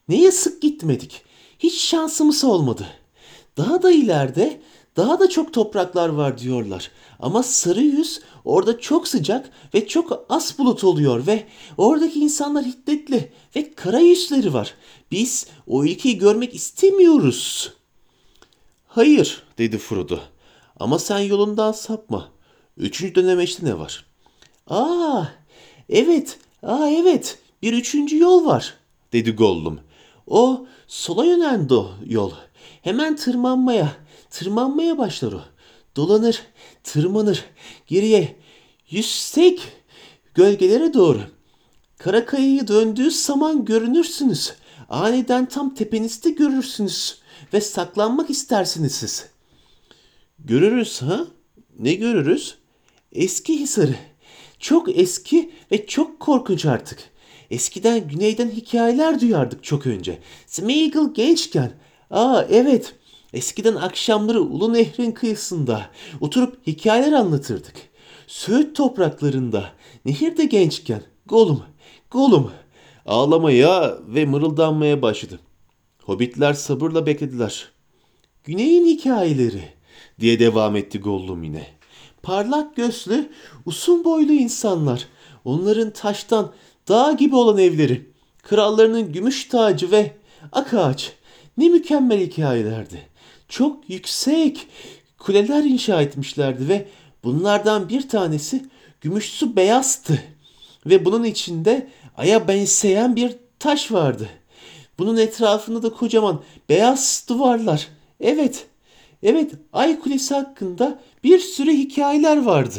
[0.09, 1.26] Neye sık gitmedik.
[1.67, 2.87] Hiç şansımız olmadı.
[3.57, 4.61] Daha da ileride
[4.97, 6.91] daha da çok topraklar var diyorlar.
[7.21, 13.33] Ama sarı yüz orada çok sıcak ve çok az bulut oluyor ve oradaki insanlar hiddetli
[13.57, 14.75] ve kara yüzleri var.
[15.11, 17.73] Biz o ülkeyi görmek istemiyoruz.
[18.89, 20.19] Hayır dedi Frodo.
[20.81, 22.29] Ama sen yolundan sapma.
[22.77, 24.07] Üçüncü dönemeçte ne var?
[24.67, 25.25] Aa
[25.89, 28.75] evet aa evet bir üçüncü yol var
[29.13, 29.81] dedi Gollum.
[30.27, 32.33] O sola yönen do yol.
[32.83, 33.93] Hemen tırmanmaya,
[34.31, 35.41] tırmanmaya başlar o.
[35.97, 36.43] Dolanır,
[36.85, 37.45] tırmanır,
[37.87, 38.37] geriye,
[38.91, 39.63] yüksek
[40.35, 41.21] gölgelere doğru.
[41.99, 44.55] Karakaya'yı döndüğü zaman görünürsünüz.
[44.89, 47.19] Aniden tam tepenizde görürsünüz
[47.53, 49.27] ve saklanmak istersiniz siz.
[50.39, 51.27] Görürüz ha?
[51.79, 52.59] Ne görürüz?
[53.13, 53.97] Eski Hisarı.
[54.59, 56.99] Çok eski ve çok korkunç artık.
[57.51, 60.19] Eskiden güneyden hikayeler duyardık çok önce.
[60.47, 61.73] Smeagol gençken.
[62.11, 62.95] Aa evet.
[63.33, 67.75] Eskiden akşamları Ulu Nehrin kıyısında oturup hikayeler anlatırdık.
[68.27, 69.73] Söğüt topraklarında,
[70.05, 71.03] nehirde gençken.
[71.27, 71.63] Golum,
[72.11, 72.51] golum.
[73.07, 75.41] Ağlamaya ve mırıldanmaya başladı.
[76.03, 77.69] Hobbitler sabırla beklediler.
[78.45, 79.63] Güneyin hikayeleri.
[80.21, 81.67] diye devam etti Gollum yine.
[82.23, 83.31] Parlak gözlü,
[83.67, 85.09] uzun boylu insanlar.
[85.45, 86.53] Onların taştan
[86.89, 88.11] dağ gibi olan evleri,
[88.43, 90.13] krallarının gümüş tacı ve
[90.53, 91.13] ak ağaç.
[91.59, 93.03] Ne mükemmel hikayelerdi.
[93.49, 94.67] Çok yüksek
[95.19, 96.89] kuleler inşa etmişlerdi ve
[97.25, 98.65] bunlardan bir tanesi
[99.01, 100.23] gümüşsü beyazdı.
[100.87, 104.29] Ve bunun içinde aya benzeyen bir taş vardı.
[104.99, 107.89] Bunun etrafında da kocaman beyaz duvarlar.
[108.21, 108.67] Evet,
[109.23, 112.79] evet Ay Kulesi hakkında bir sürü hikayeler vardı.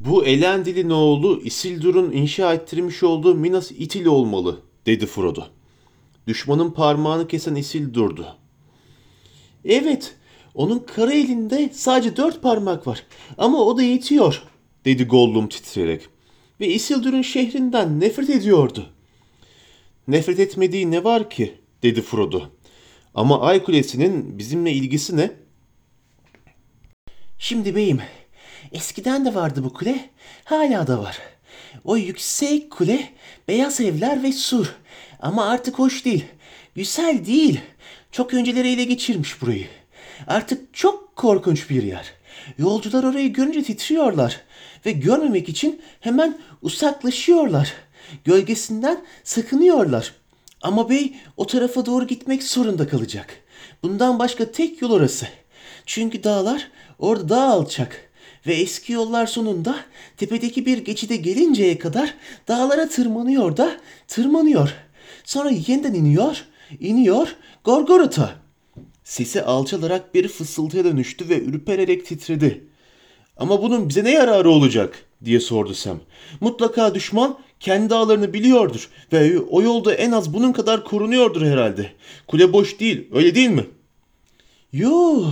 [0.00, 5.44] Bu Elendil'in oğlu Isildur'un inşa ettirmiş olduğu Minas Ithil olmalı dedi Frodo.
[6.26, 8.36] Düşmanın parmağını kesen Isildur'du.
[9.64, 10.16] Evet,
[10.54, 13.06] onun kara elinde sadece dört parmak var.
[13.38, 14.42] Ama o da yetiyor.
[14.84, 16.08] dedi Gollum titreyerek.
[16.60, 18.86] Ve Isildur'un şehrinden nefret ediyordu.
[20.08, 21.54] Nefret etmediği ne var ki?
[21.82, 22.42] dedi Frodo.
[23.14, 25.30] Ama Ay Kulesi'nin bizimle ilgisi ne?
[27.38, 28.00] Şimdi beyim,
[28.72, 30.10] eskiden de vardı bu kule,
[30.44, 31.18] hala da var.
[31.84, 33.08] O yüksek kule,
[33.48, 34.74] beyaz evler ve sur.
[35.20, 36.24] Ama artık hoş değil,
[36.74, 37.60] güzel değil.
[38.12, 39.66] Çok önceleri ele geçirmiş burayı.
[40.26, 42.12] Artık çok korkunç bir yer.
[42.58, 44.40] Yolcular orayı görünce titriyorlar
[44.86, 47.72] ve görmemek için hemen uzaklaşıyorlar.
[48.24, 50.14] Gölgesinden sakınıyorlar.
[50.62, 53.36] Ama bey o tarafa doğru gitmek zorunda kalacak.
[53.82, 55.26] Bundan başka tek yol orası.
[55.86, 58.07] Çünkü dağlar orada daha alçak
[58.46, 59.76] ve eski yollar sonunda
[60.16, 62.14] tepedeki bir geçide gelinceye kadar
[62.48, 63.76] dağlara tırmanıyor da
[64.08, 64.74] tırmanıyor.
[65.24, 66.44] Sonra yeniden iniyor,
[66.80, 68.34] iniyor Gorgorot'a.
[69.04, 72.64] Sesi alçalarak bir fısıltıya dönüştü ve ürpererek titredi.
[73.36, 76.00] Ama bunun bize ne yararı olacak diye sordu Sam.
[76.40, 81.92] Mutlaka düşman kendi dağlarını biliyordur ve o yolda en az bunun kadar korunuyordur herhalde.
[82.26, 83.66] Kule boş değil, öyle değil mi?
[84.72, 85.24] Yo,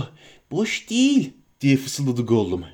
[0.51, 2.65] boş değil diye fısıldadı Gollum.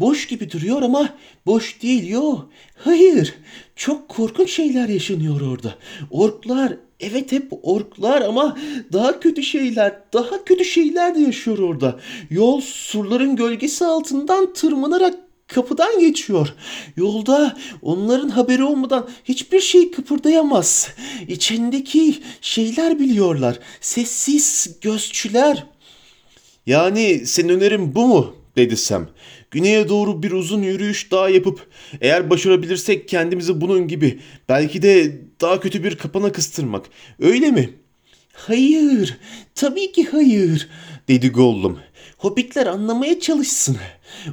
[0.00, 1.08] Boş gibi duruyor ama
[1.46, 2.38] boş değil yo.
[2.76, 3.34] Hayır,
[3.76, 5.74] çok korkunç şeyler yaşanıyor orada.
[6.10, 8.58] Orklar, evet hep orklar ama
[8.92, 12.00] daha kötü şeyler, daha kötü şeyler de yaşıyor orada.
[12.30, 15.14] Yol surların gölgesi altından tırmanarak
[15.46, 16.54] kapıdan geçiyor.
[16.96, 20.88] Yolda onların haberi olmadan hiçbir şey kıpırdayamaz.
[21.28, 23.58] İçindeki şeyler biliyorlar.
[23.80, 25.66] Sessiz gözçüler.
[26.66, 28.38] Yani senin önerin bu mu?
[28.58, 29.08] dedi Sam.
[29.50, 31.66] Güneye doğru bir uzun yürüyüş daha yapıp
[32.00, 36.86] eğer başarabilirsek kendimizi bunun gibi belki de daha kötü bir kapana kıstırmak.
[37.20, 37.70] Öyle mi?
[38.32, 39.18] Hayır,
[39.54, 40.68] tabii ki hayır,
[41.08, 41.78] dedi Gollum.
[42.18, 43.76] Hobbitler anlamaya çalışsın.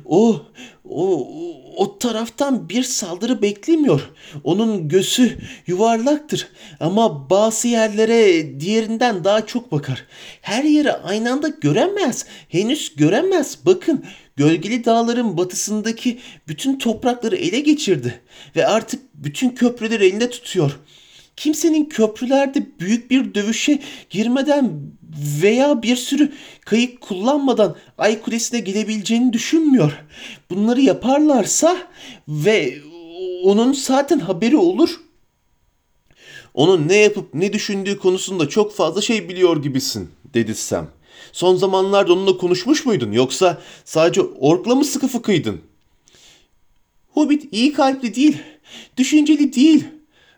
[0.05, 0.41] O,
[0.89, 1.27] o,
[1.75, 4.09] o taraftan bir saldırı beklemiyor.
[4.43, 6.47] Onun gözü yuvarlaktır
[6.79, 10.05] ama bazı yerlere diğerinden daha çok bakar.
[10.41, 12.25] Her yeri aynı anda göremez.
[12.49, 13.57] Henüz göremez.
[13.65, 18.21] Bakın, gölgeli dağların batısındaki bütün toprakları ele geçirdi
[18.55, 20.79] ve artık bütün köprüleri elinde tutuyor
[21.37, 24.91] kimsenin köprülerde büyük bir dövüşe girmeden
[25.41, 26.31] veya bir sürü
[26.65, 30.05] kayık kullanmadan Ay Kulesi'ne gelebileceğini düşünmüyor.
[30.49, 31.77] Bunları yaparlarsa
[32.27, 32.77] ve
[33.43, 34.99] onun zaten haberi olur.
[36.53, 40.87] Onun ne yapıp ne düşündüğü konusunda çok fazla şey biliyor gibisin, dedi Sam.
[41.35, 45.61] Son zamanlarda onunla konuşmuş muydun yoksa sadece orkla mı sıkı fıkıydın?
[47.11, 48.37] Hobbit iyi kalpli değil,
[48.97, 49.83] düşünceli değil,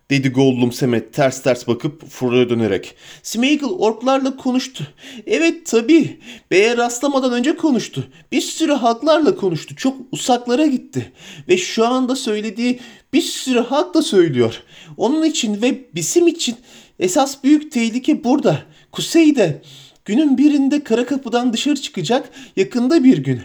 [0.10, 2.96] dedi Gollum Semet ters ters bakıp Frodo'ya dönerek.
[3.24, 4.88] Smeagol orklarla konuştu.
[5.28, 6.20] Evet tabii.
[6.52, 8.08] Bey'e rastlamadan önce konuştu.
[8.32, 9.76] Bir sürü halklarla konuştu.
[9.76, 11.12] Çok uzaklara gitti.
[11.50, 12.80] Ve şu anda söylediği
[13.14, 14.62] bir sürü halk da söylüyor.
[14.98, 16.56] Onun için ve bizim için
[17.00, 18.60] esas büyük tehlike burada.
[18.92, 19.62] Kuzeyde.
[20.08, 23.42] Günün birinde kara kapıdan dışarı çıkacak yakında bir gün.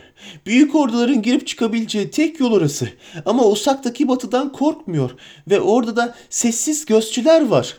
[0.47, 2.89] Büyük orduların girip çıkabileceği tek yol orası.
[3.27, 5.11] Ama uzaktaki batıdan korkmuyor
[5.51, 7.77] ve orada da sessiz gözcüler var.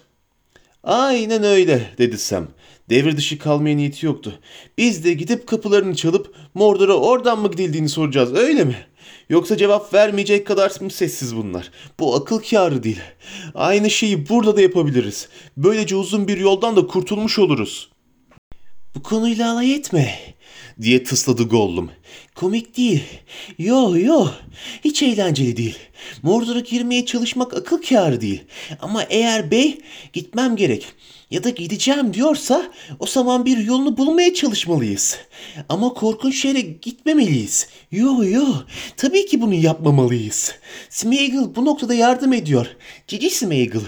[0.84, 2.48] Aynen öyle dedi Sam.
[2.90, 4.40] Devir dışı kalmaya niyeti yoktu.
[4.78, 8.76] Biz de gidip kapılarını çalıp Mordor'a oradan mı gidildiğini soracağız öyle mi?
[9.30, 11.72] Yoksa cevap vermeyecek kadar mı sessiz bunlar?
[12.00, 13.02] Bu akıl kârı değil.
[13.56, 15.28] Aynı şeyi burada da yapabiliriz.
[15.58, 17.93] Böylece uzun bir yoldan da kurtulmuş oluruz.
[18.96, 20.20] Bu konuyla alay etme
[20.82, 21.92] diye tısladı Gollum.
[22.36, 23.04] Komik değil.
[23.58, 24.28] Yo yo.
[24.84, 25.78] Hiç eğlenceli değil.
[26.22, 28.44] Mordor'a girmeye çalışmak akıl kârı değil.
[28.82, 29.78] Ama eğer bey
[30.14, 30.86] gitmem gerek
[31.32, 35.18] ya da gideceğim diyorsa o zaman bir yolunu bulmaya çalışmalıyız.
[35.70, 37.68] Ama korkunç yere gitmemeliyiz.
[37.92, 38.46] Yo yo.
[38.98, 40.56] Tabii ki bunu yapmamalıyız.
[40.90, 42.68] Smeagol bu noktada yardım ediyor.
[43.08, 43.82] Cici Smeagol.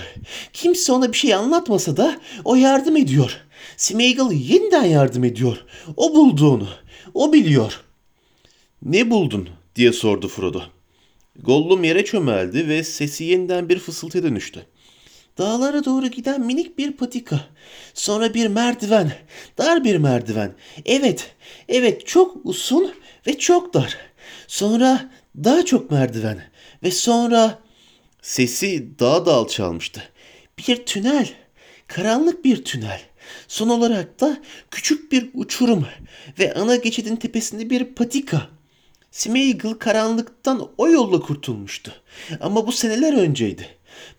[0.53, 3.44] Kimse ona bir şey anlatmasa da o yardım ediyor.
[3.77, 5.57] Smeagol yeniden yardım ediyor.
[5.97, 6.69] O buldu onu.
[7.13, 7.81] O biliyor.
[8.81, 10.61] Ne buldun diye sordu Frodo.
[11.39, 14.65] Gollum yere çömeldi ve sesi yeniden bir fısıltıya dönüştü.
[15.37, 17.41] Dağlara doğru giden minik bir patika.
[17.93, 19.11] Sonra bir merdiven.
[19.57, 20.51] Dar bir merdiven.
[20.85, 21.35] Evet,
[21.69, 22.91] evet çok uzun
[23.27, 23.97] ve çok dar.
[24.47, 25.11] Sonra
[25.43, 26.43] daha çok merdiven.
[26.83, 27.59] Ve sonra
[28.21, 30.03] Sesi daha da alçalmıştı.
[30.57, 31.29] bir tünel.
[31.87, 33.01] Karanlık bir tünel.
[33.47, 34.37] Son olarak da
[34.71, 35.85] küçük bir uçurum
[36.39, 38.49] ve ana geçidin tepesinde bir patika.
[39.11, 41.91] Smeagol karanlıktan o yolla kurtulmuştu.
[42.41, 43.67] Ama bu seneler önceydi.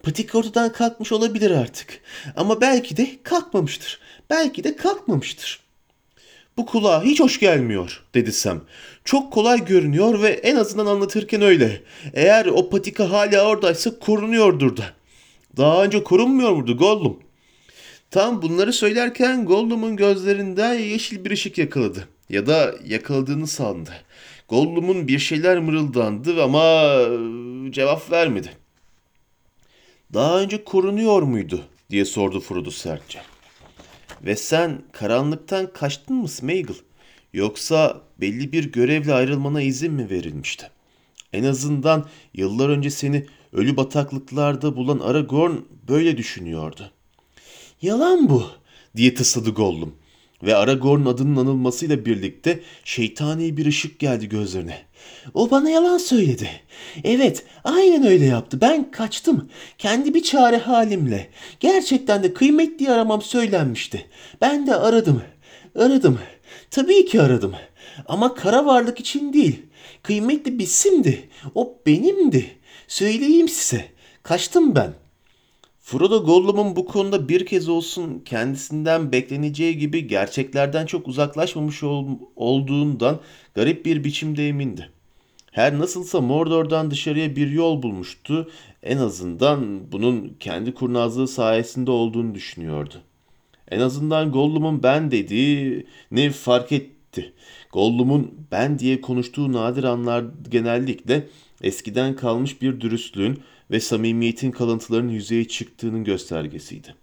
[0.03, 2.01] Patika ortadan kalkmış olabilir artık.
[2.37, 4.01] Ama belki de kalkmamıştır.
[4.31, 5.61] Belki de kalkmamıştır.
[6.57, 8.61] Bu kulağa hiç hoş gelmiyor dedi Sam.
[9.05, 11.83] Çok kolay görünüyor ve en azından anlatırken öyle.
[12.15, 14.85] Eğer o patika hala oradaysa korunuyordur da.
[15.57, 17.26] Daha önce korunmuyor muydu Gollum?
[18.11, 22.09] Tam bunları söylerken Gollum'un gözlerinden yeşil bir ışık yakaladı.
[22.31, 23.91] Ya da yakaladığını sandı.
[24.49, 26.63] Gollum'un bir şeyler mırıldandı ama
[27.69, 28.51] e, cevap vermedi.
[30.15, 33.21] Daha önce korunuyor muydu diye sordu Frodo sertçe.
[34.23, 36.75] Ve sen karanlıktan kaçtın mı Smeagol?
[37.33, 40.71] Yoksa belli bir görevle ayrılmana izin mi verilmişti?
[41.33, 45.55] En azından yıllar önce seni ölü bataklıklarda bulan Aragorn
[45.89, 46.91] böyle düşünüyordu.
[47.83, 48.47] Yalan bu.
[48.97, 49.95] Diye tısladı Gollum.
[50.43, 54.79] Ve Aragorn'un adının anılmasıyla birlikte şeytani bir ışık geldi gözlerine.
[55.35, 56.51] O bana yalan söyledi.
[57.05, 58.61] Evet, aynen öyle yaptı.
[58.61, 59.51] Ben kaçtım.
[59.79, 61.29] Kendi bir çare halimle.
[61.61, 64.07] Gerçekten de kıymetli aramam söylenmişti.
[64.41, 65.23] Ben de aradım.
[65.79, 66.19] Aradım.
[66.71, 67.55] Tabii ki aradım.
[68.07, 69.63] Ama kara varlık için değil.
[70.03, 71.29] Kıymetli bisimdi.
[71.55, 72.47] O benimdi.
[72.89, 73.85] Söyleyeyim size.
[74.23, 75.06] Kaçtım ben.
[75.87, 83.21] Frodo Gollum'un bu konuda bir kez olsun kendisinden bekleneceği gibi gerçeklerden çok uzaklaşmamış ol- olduğundan
[83.55, 84.91] garip bir biçimde emindi.
[85.51, 88.51] Her nasılsa Mordor'dan dışarıya bir yol bulmuştu.
[88.83, 92.95] En azından bunun kendi kurnazlığı sayesinde olduğunu düşünüyordu.
[93.69, 97.33] En azından Gollum'un ben dediğini fark etti.
[97.73, 101.27] Gollum'un ben diye konuştuğu nadir anlar genellikle
[101.63, 106.95] eskiden kalmış bir dürüstlüğün ve samimiyetin kalıntılarının yüzeye çıktığının göstergesiydi.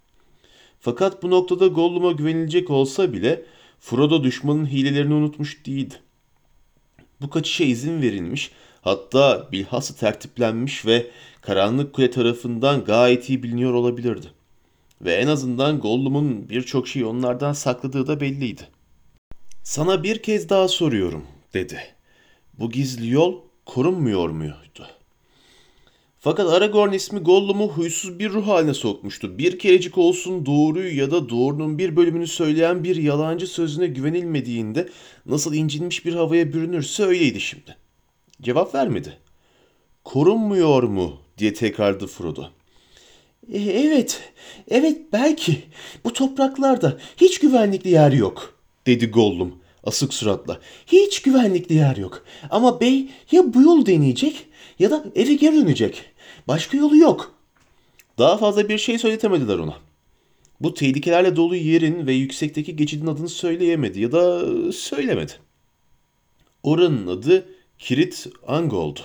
[0.80, 3.46] Fakat bu noktada Gollum'a güvenilecek olsa bile
[3.80, 5.96] Frodo düşmanın hilelerini unutmuş değildi.
[7.22, 11.08] Bu kaçışa izin verilmiş, hatta bilhassa tertiplenmiş ve
[11.42, 14.28] Karanlık Kule tarafından gayet iyi biliniyor olabilirdi.
[15.02, 18.68] Ve en azından Gollum'un birçok şeyi onlardan sakladığı da belliydi.
[19.64, 21.80] Sana bir kez daha soruyorum, dedi.
[22.60, 24.88] Bu gizli yol korunmuyor muydu?
[26.24, 29.38] Fakat Aragorn ismi Gollum'u huysuz bir ruh haline sokmuştu.
[29.38, 34.90] Bir kerecik olsun doğruyu ya da doğrunun bir bölümünü söyleyen bir yalancı sözüne güvenilmediğinde
[35.26, 37.78] nasıl incinmiş bir havaya bürünürse öyleydi şimdi.
[38.42, 39.18] Cevap vermedi.
[40.04, 42.46] Korunmuyor mu diye tekrarladı Frodo.
[43.54, 44.22] E, evet,
[44.68, 45.64] evet belki.
[46.04, 48.60] Bu topraklarda hiç güvenlikli yer yok.
[48.88, 50.60] Dedi Gollum asık suratla.
[50.88, 52.26] Hiç güvenlikli yer yok.
[52.50, 54.48] Ama bey ya bu yol deneyecek
[54.80, 56.13] ya da eve geri dönecek.
[56.48, 57.36] Başka yolu yok.
[58.18, 59.78] Daha fazla bir şey söyletemediler ona.
[60.62, 65.34] Bu tehlikelerle dolu yerin ve yüksekteki geçidin adını söyleyemedi ya da söylemedi.
[66.64, 67.46] Oranın adı
[67.80, 69.00] Kirit Angol'du.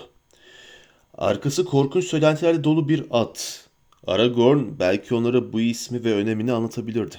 [1.14, 3.68] Arkası korkunç söylentilerle dolu bir at.
[4.06, 7.16] Aragorn belki onlara bu ismi ve önemini anlatabilirdi.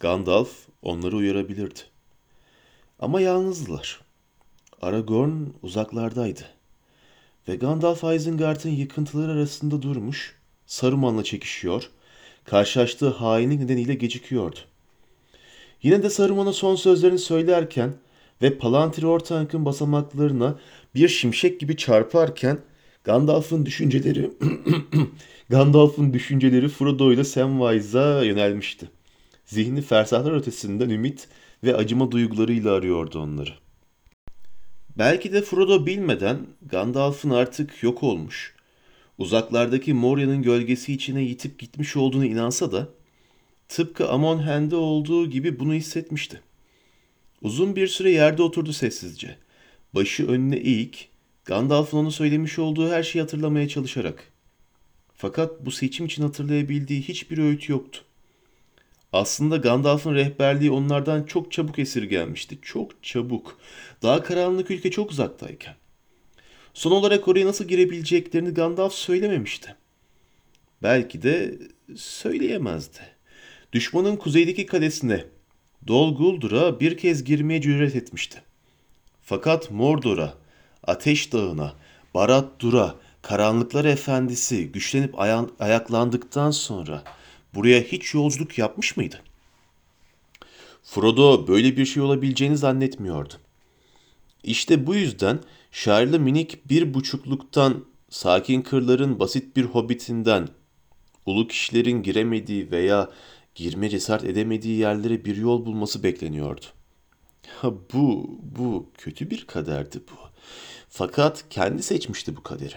[0.00, 0.50] Gandalf
[0.82, 1.80] onları uyarabilirdi.
[2.98, 4.00] Ama yalnızdılar.
[4.82, 5.32] Aragorn
[5.62, 6.55] uzaklardaydı.
[7.48, 10.34] Ve Gandalf Isengard'ın yıkıntıları arasında durmuş,
[10.66, 11.90] Saruman'la çekişiyor,
[12.44, 14.58] karşılaştığı hainlik nedeniyle gecikiyordu.
[15.82, 17.94] Yine de Saruman'a son sözlerini söylerken
[18.42, 20.58] ve Palantir Ortank'ın basamaklarına
[20.94, 22.58] bir şimşek gibi çarparken
[23.04, 24.30] Gandalf'ın düşünceleri
[25.50, 28.88] Gandalf'ın düşünceleri Frodo ile Samwise'a yönelmişti.
[29.44, 31.28] Zihni fersahlar ötesinden ümit
[31.64, 33.65] ve acıma duygularıyla arıyordu onları.
[34.98, 38.54] Belki de Frodo bilmeden Gandalf'ın artık yok olmuş,
[39.18, 42.88] uzaklardaki Moria'nın gölgesi içine yitip gitmiş olduğunu inansa da
[43.68, 46.40] tıpkı Amon Hen'de olduğu gibi bunu hissetmişti.
[47.42, 49.36] Uzun bir süre yerde oturdu sessizce.
[49.94, 51.08] Başı önüne eğik,
[51.44, 54.32] Gandalf'ın onu söylemiş olduğu her şeyi hatırlamaya çalışarak.
[55.14, 58.00] Fakat bu seçim için hatırlayabildiği hiçbir öğüt yoktu.
[59.16, 62.58] Aslında Gandalf'ın rehberliği onlardan çok çabuk esirgenmişti.
[62.62, 63.58] Çok çabuk.
[64.02, 65.74] Daha karanlık ülke çok uzaktayken.
[66.74, 69.76] Son olarak oraya nasıl girebileceklerini Gandalf söylememişti.
[70.82, 71.58] Belki de
[71.96, 72.98] söyleyemezdi.
[73.72, 75.24] Düşmanın kuzeydeki kalesine
[75.86, 78.42] Dol Guldur bir kez girmeye cüret etmişti.
[79.22, 80.34] Fakat Mordor'a,
[80.84, 81.74] Ateş Dağı'na,
[82.14, 87.02] Barad Dur'a, Karanlıklar Efendisi güçlenip aya- ayaklandıktan sonra
[87.56, 89.22] buraya hiç yolculuk yapmış mıydı?
[90.82, 93.34] Frodo böyle bir şey olabileceğini zannetmiyordu.
[94.44, 95.40] İşte bu yüzden
[95.72, 100.48] şairli minik bir buçukluktan, sakin kırların basit bir hobbitinden,
[101.26, 103.10] ulu kişilerin giremediği veya
[103.54, 106.66] girme cesaret edemediği yerlere bir yol bulması bekleniyordu.
[107.56, 110.16] Ha, bu, bu kötü bir kaderdi bu.
[110.88, 112.74] Fakat kendi seçmişti bu kaderi.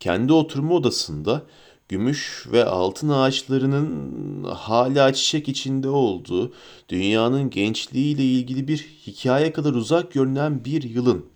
[0.00, 1.46] Kendi oturma odasında
[1.88, 6.52] gümüş ve altın ağaçlarının hala çiçek içinde olduğu,
[6.88, 11.26] dünyanın gençliğiyle ilgili bir hikaye kadar uzak görünen bir yılın,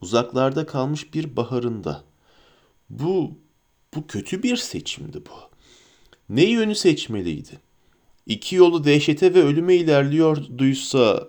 [0.00, 2.04] uzaklarda kalmış bir baharında.
[2.90, 3.32] Bu,
[3.94, 5.48] bu kötü bir seçimdi bu.
[6.28, 7.60] Ne yönü seçmeliydi?
[8.26, 11.28] İki yolu dehşete ve ölüme ilerliyorduysa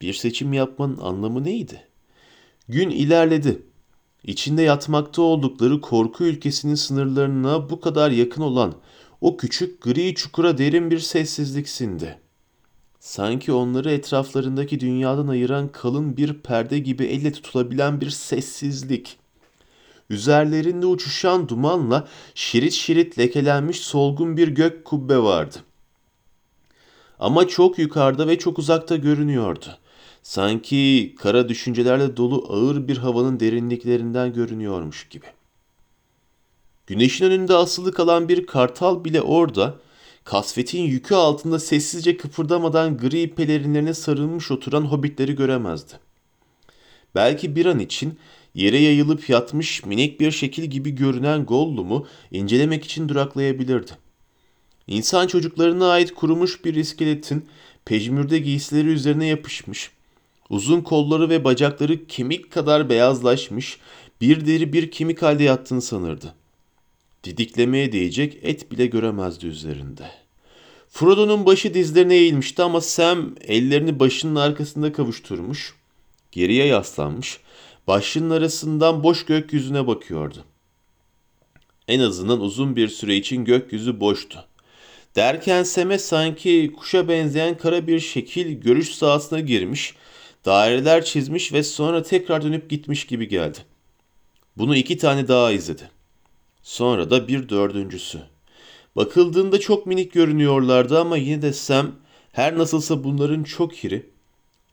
[0.00, 1.88] bir seçim yapmanın anlamı neydi?
[2.68, 3.62] Gün ilerledi.
[4.24, 8.74] İçinde yatmakta oldukları korku ülkesinin sınırlarına bu kadar yakın olan
[9.20, 12.18] o küçük gri çukura derin bir sessizlik sindi.
[13.00, 19.18] Sanki onları etraflarındaki dünyadan ayıran kalın bir perde gibi elle tutulabilen bir sessizlik.
[20.10, 25.56] Üzerlerinde uçuşan dumanla şerit şerit lekelenmiş solgun bir gök kubbe vardı.
[27.18, 29.78] Ama çok yukarıda ve çok uzakta görünüyordu.
[30.22, 35.26] Sanki kara düşüncelerle dolu ağır bir havanın derinliklerinden görünüyormuş gibi.
[36.86, 39.78] Güneşin önünde asılı kalan bir kartal bile orada,
[40.24, 45.92] kasvetin yükü altında sessizce kıpırdamadan gri pelerinlerine sarılmış oturan hobbitleri göremezdi.
[47.14, 48.18] Belki bir an için
[48.54, 53.92] yere yayılıp yatmış minik bir şekil gibi görünen Gollum'u incelemek için duraklayabilirdi.
[54.86, 57.46] İnsan çocuklarına ait kurumuş bir iskeletin
[57.84, 59.90] pejmürde giysileri üzerine yapışmış,
[60.52, 63.78] uzun kolları ve bacakları kemik kadar beyazlaşmış,
[64.20, 66.34] bir deri bir kemik halde yattığını sanırdı.
[67.24, 70.10] Didiklemeye değecek et bile göremezdi üzerinde.
[70.88, 75.74] Frodo'nun başı dizlerine eğilmişti ama Sam ellerini başının arkasında kavuşturmuş,
[76.32, 77.40] geriye yaslanmış,
[77.86, 80.44] başının arasından boş gökyüzüne bakıyordu.
[81.88, 84.44] En azından uzun bir süre için gökyüzü boştu.
[85.16, 89.94] Derken Sem'e sanki kuşa benzeyen kara bir şekil görüş sahasına girmiş,
[90.44, 93.58] daireler çizmiş ve sonra tekrar dönüp gitmiş gibi geldi.
[94.56, 95.90] Bunu iki tane daha izledi.
[96.62, 98.18] Sonra da bir dördüncüsü.
[98.96, 101.92] Bakıldığında çok minik görünüyorlardı ama yine de Sam
[102.32, 104.10] her nasılsa bunların çok iri,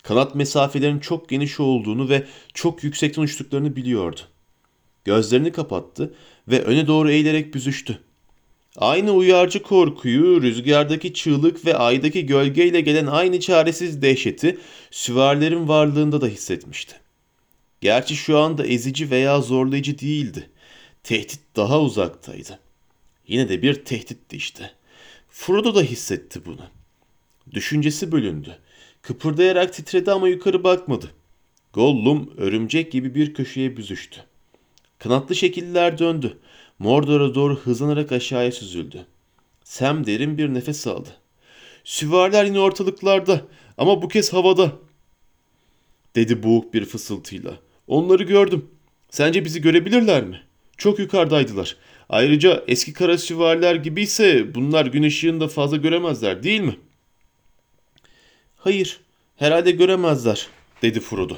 [0.03, 4.19] kanat mesafelerinin çok geniş olduğunu ve çok yüksekten uçtuklarını biliyordu.
[5.05, 6.13] Gözlerini kapattı
[6.47, 7.99] ve öne doğru eğilerek büzüştü.
[8.79, 14.57] Aynı uyarıcı korkuyu, rüzgardaki çığlık ve aydaki gölgeyle gelen aynı çaresiz dehşeti
[14.91, 16.95] süvarilerin varlığında da hissetmişti.
[17.81, 20.49] Gerçi şu anda ezici veya zorlayıcı değildi.
[21.03, 22.59] Tehdit daha uzaktaydı.
[23.27, 24.71] Yine de bir tehditti işte.
[25.29, 26.65] Frodo da hissetti bunu.
[27.51, 28.57] Düşüncesi bölündü.
[29.01, 31.11] Kıpırdayarak titredi ama yukarı bakmadı.
[31.73, 34.21] Gollum örümcek gibi bir köşeye büzüştü.
[34.99, 36.37] Kanatlı şekiller döndü.
[36.79, 39.05] Mordor'a doğru hızlanarak aşağıya süzüldü.
[39.63, 41.09] Sam derin bir nefes aldı.
[41.83, 43.41] Süvariler yine ortalıklarda
[43.77, 44.71] ama bu kez havada.
[46.15, 47.59] Dedi boğuk bir fısıltıyla.
[47.87, 48.65] Onları gördüm.
[49.09, 50.41] Sence bizi görebilirler mi?
[50.77, 51.75] Çok yukarıdaydılar.
[52.09, 56.77] Ayrıca eski kara süvariler gibiyse bunlar gün ışığını da fazla göremezler değil mi?
[58.57, 58.99] Hayır,
[59.35, 60.47] herhalde göremezler,
[60.81, 61.37] dedi Frodo.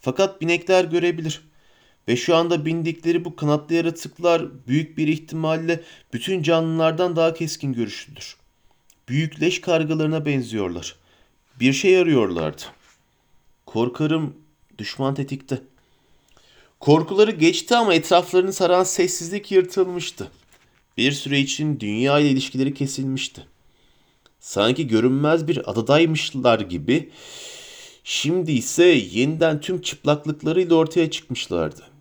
[0.00, 1.40] Fakat binekler görebilir.
[2.08, 5.80] Ve şu anda bindikleri bu kanatlı yaratıklar büyük bir ihtimalle
[6.12, 8.36] bütün canlılardan daha keskin görüşlüdür.
[9.08, 10.96] Büyük leş kargalarına benziyorlar.
[11.60, 12.62] Bir şey arıyorlardı.
[13.66, 14.36] Korkarım
[14.78, 15.62] düşman tetikte.
[16.80, 20.30] Korkuları geçti ama etraflarını saran sessizlik yırtılmıştı.
[20.96, 23.46] Bir süre için dünya ile ilişkileri kesilmişti.
[24.40, 27.10] Sanki görünmez bir adadaymışlar gibi
[28.04, 31.95] şimdi ise yeniden tüm çıplaklıklarıyla ortaya çıkmışlardı.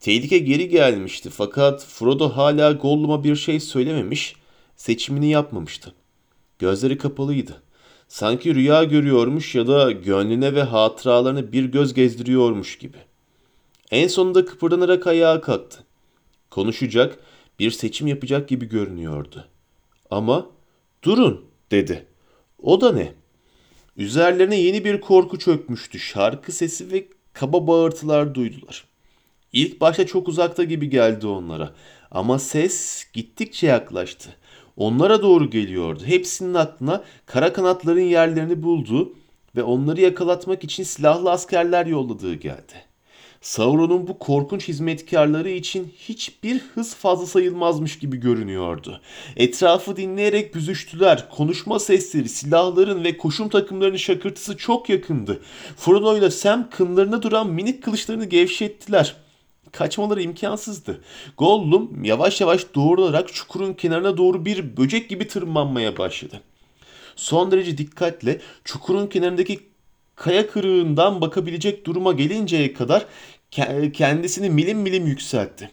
[0.00, 4.36] Tehlike geri gelmişti fakat Frodo hala Gollum'a bir şey söylememiş,
[4.76, 5.94] seçimini yapmamıştı.
[6.58, 7.62] Gözleri kapalıydı.
[8.08, 12.96] Sanki rüya görüyormuş ya da gönlüne ve hatıralarına bir göz gezdiriyormuş gibi.
[13.90, 15.84] En sonunda kıpırdanarak ayağa kalktı.
[16.50, 17.18] Konuşacak,
[17.58, 19.48] bir seçim yapacak gibi görünüyordu.
[20.10, 20.46] Ama
[21.02, 22.06] durun dedi.
[22.62, 23.12] O da ne?
[23.96, 25.98] Üzerlerine yeni bir korku çökmüştü.
[25.98, 28.87] Şarkı sesi ve kaba bağırtılar duydular.
[29.58, 31.72] İlk başta çok uzakta gibi geldi onlara.
[32.10, 34.30] Ama ses gittikçe yaklaştı.
[34.76, 36.02] onlara doğru geliyordu.
[36.04, 39.14] Hepsinin aklına kara kanatların yerlerini bulduğu
[39.56, 42.72] ve onları yakalatmak için silahlı askerler yolladığı geldi.
[43.40, 49.00] Sauron'un bu korkunç hizmetkarları için hiçbir hız fazla sayılmazmış gibi görünüyordu.
[49.36, 51.28] Etrafı dinleyerek büzüştüler.
[51.30, 55.40] Konuşma sesleri, silahların ve koşum takımlarının şakırtısı çok yakındı.
[55.76, 59.27] Frodo ile Sam kınlarında duran minik kılıçlarını gevşettiler.
[59.72, 61.00] Kaçmaları imkansızdı.
[61.38, 66.40] Gollum yavaş yavaş doğrularak çukurun kenarına doğru bir böcek gibi tırmanmaya başladı.
[67.16, 69.60] Son derece dikkatle çukurun kenarındaki
[70.16, 73.06] kaya kırığından bakabilecek duruma gelinceye kadar
[73.52, 75.70] ke- kendisini milim milim yükseltti.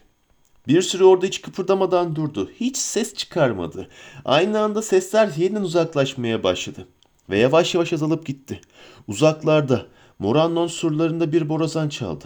[0.68, 2.50] Bir süre orada hiç kıpırdamadan durdu.
[2.60, 3.88] Hiç ses çıkarmadı.
[4.24, 6.86] Aynı anda sesler yeniden uzaklaşmaya başladı.
[7.30, 8.60] Ve yavaş yavaş azalıp gitti.
[9.08, 9.86] Uzaklarda
[10.18, 12.24] Morannon surlarında bir borazan çaldı.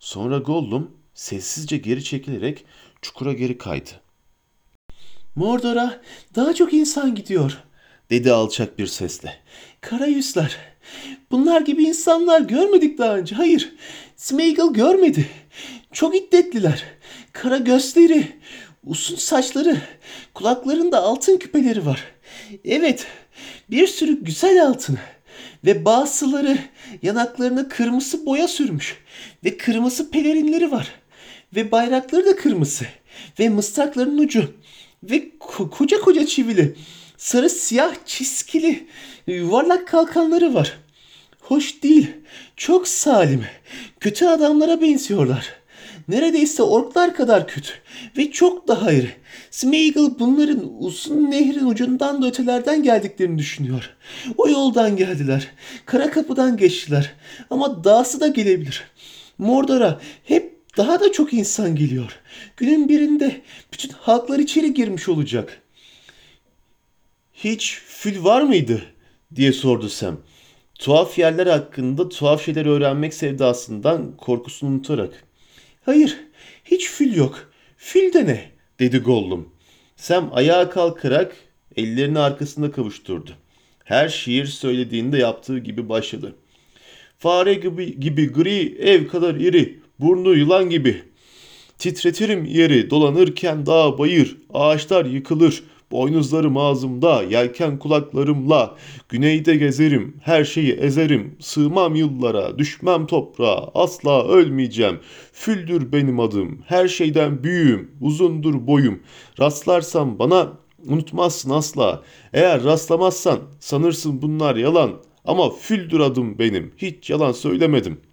[0.00, 2.64] Sonra Gollum sessizce geri çekilerek
[3.02, 3.90] çukura geri kaydı.
[5.34, 6.00] Mordor'a
[6.34, 7.58] daha çok insan gidiyor.
[8.10, 9.34] Dedi alçak bir sesle.
[9.80, 10.56] Kara yüzler.
[11.30, 13.34] Bunlar gibi insanlar görmedik daha önce.
[13.34, 13.72] Hayır.
[14.16, 15.28] Smeagol görmedi.
[15.92, 16.84] Çok iddetliler.
[17.32, 18.40] Kara gözleri,
[18.84, 19.76] uzun saçları,
[20.34, 22.04] kulaklarında altın küpeleri var.
[22.64, 23.06] Evet,
[23.70, 24.98] bir sürü güzel altın.
[25.64, 26.58] Ve bazıları
[27.02, 28.96] yanaklarına kırmızı boya sürmüş.
[29.44, 30.94] Ve kırmızı pelerinleri var.
[31.56, 32.84] Ve bayrakları da kırmızı.
[33.38, 34.54] Ve mısrakların ucu.
[35.02, 36.74] Ve ko- koca koca çivili.
[37.16, 38.86] Sarı siyah çizgili
[39.26, 40.78] yuvarlak kalkanları var.
[41.40, 42.10] Hoş değil.
[42.56, 43.44] Çok salim.
[44.00, 45.58] Kötü adamlara benziyorlar.
[46.08, 47.72] Neredeyse orklar kadar kötü.
[48.16, 49.10] Ve çok daha iri.
[49.50, 53.96] Smeagol bunların uzun nehrin ucundan da ötelerden geldiklerini düşünüyor.
[54.36, 55.48] O yoldan geldiler.
[55.86, 57.12] Kara kapıdan geçtiler.
[57.50, 58.84] Ama dahası da gelebilir.
[59.38, 62.18] Mordor'a hep daha da çok insan geliyor.
[62.56, 63.40] Günün birinde
[63.72, 65.62] bütün halklar içeri girmiş olacak.
[67.34, 68.82] Hiç fil var mıydı?
[69.34, 70.20] diye sordu Sam.
[70.74, 75.24] Tuhaf yerler hakkında tuhaf şeyler öğrenmek sevdasından korkusunu unutarak.
[75.84, 76.18] Hayır,
[76.64, 77.52] hiç fil yok.
[77.76, 78.50] Fil de ne?
[78.78, 79.48] dedi Gollum.
[79.96, 81.36] Sam ayağa kalkarak
[81.76, 83.30] ellerini arkasında kavuşturdu.
[83.84, 86.34] Her şiir söylediğinde yaptığı gibi başladı.
[87.18, 91.02] Fare gibi, gibi gri, ev kadar iri, burnu yılan gibi.
[91.78, 98.76] Titretirim yeri, dolanırken dağ bayır, ağaçlar yıkılır, boynuzlarım ağzımda, yelken kulaklarımla,
[99.08, 104.98] güneyde gezerim, her şeyi ezerim, sığmam yıllara, düşmem toprağa, asla ölmeyeceğim,
[105.32, 109.00] füldür benim adım, her şeyden büyüğüm, uzundur boyum,
[109.40, 110.52] rastlarsam bana
[110.86, 114.90] unutmazsın asla, eğer rastlamazsan sanırsın bunlar yalan,
[115.24, 118.07] ama füldür adım benim, hiç yalan söylemedim.''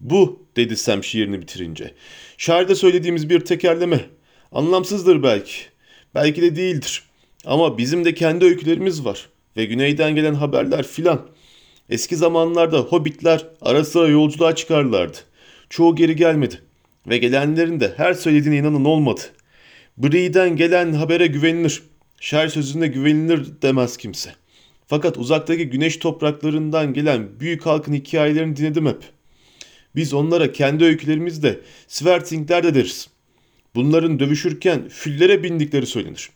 [0.00, 1.94] Bu dedi Sam şiirini bitirince.
[2.36, 4.00] Şairde söylediğimiz bir tekerleme.
[4.52, 5.52] Anlamsızdır belki.
[6.14, 7.02] Belki de değildir.
[7.44, 9.28] Ama bizim de kendi öykülerimiz var.
[9.56, 11.28] Ve güneyden gelen haberler filan.
[11.90, 15.16] Eski zamanlarda hobbitler ara sıra yolculuğa çıkarlardı.
[15.70, 16.62] Çoğu geri gelmedi.
[17.06, 19.20] Ve gelenlerin de her söylediğine inanın olmadı.
[19.96, 21.82] Bree'den gelen habere güvenilir.
[22.20, 24.34] Şair sözüne güvenilir demez kimse.
[24.86, 29.17] Fakat uzaktaki güneş topraklarından gelen büyük halkın hikayelerini dinledim hep.''
[29.96, 33.08] Biz onlara kendi öykülerimizde Svertingler de deriz.
[33.74, 36.30] Bunların dövüşürken füllere bindikleri söylenir.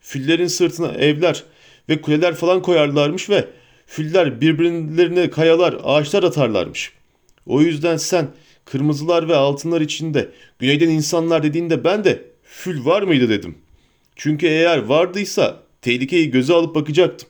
[0.00, 1.44] Füllerin sırtına evler
[1.88, 3.48] ve kuleler falan koyarlarmış ve
[3.86, 6.92] füller birbirlerine kayalar, ağaçlar atarlarmış.
[7.46, 8.28] O yüzden sen
[8.64, 10.28] kırmızılar ve altınlar içinde
[10.58, 13.58] güneyden insanlar dediğinde ben de fül var mıydı dedim.
[14.16, 17.28] Çünkü eğer vardıysa tehlikeyi göze alıp bakacaktım.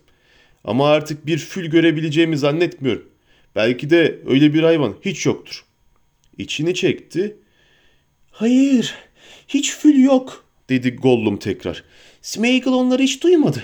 [0.64, 3.09] Ama artık bir fül görebileceğimi zannetmiyorum.
[3.56, 5.64] Belki de öyle bir hayvan hiç yoktur.
[6.38, 7.36] İçini çekti.
[8.30, 8.94] Hayır,
[9.48, 10.44] hiç fil yok.
[10.68, 11.84] Dedi Gollum tekrar.
[12.22, 13.62] Smeagol onları hiç duymadı.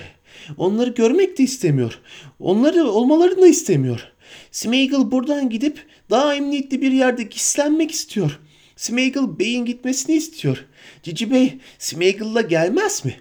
[0.57, 1.99] Onları görmek de istemiyor.
[2.39, 4.11] Onları olmalarını da istemiyor.
[4.51, 8.39] Smeagol buradan gidip daha emniyetli bir yerde gizlenmek istiyor.
[8.75, 10.65] Smeagol Bey'in gitmesini istiyor.
[11.03, 13.15] Cici Bey Smeagol'la gelmez mi?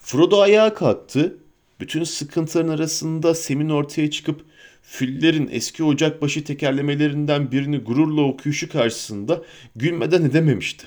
[0.00, 1.38] Frodo ayağa kalktı.
[1.80, 4.44] Bütün sıkıntıların arasında Sem'in ortaya çıkıp
[4.90, 9.42] Füllerin eski ocakbaşı tekerlemelerinden birini gururla okuyuşu karşısında
[9.76, 10.86] gülmeden edememişti.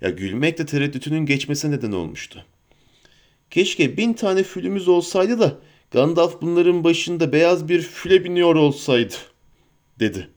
[0.00, 2.44] Ya gülmek de tereddütünün geçmesine neden olmuştu.
[3.50, 5.58] Keşke bin tane fülümüz olsaydı da
[5.90, 9.14] Gandalf bunların başında beyaz bir füle biniyor olsaydı,
[10.00, 10.28] dedi.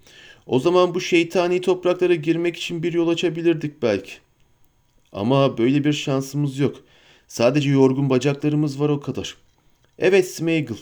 [0.46, 4.14] O zaman bu şeytani topraklara girmek için bir yol açabilirdik belki.
[5.12, 6.84] Ama böyle bir şansımız yok.
[7.28, 9.36] Sadece yorgun bacaklarımız var o kadar.
[10.00, 10.76] Evet Smeagol,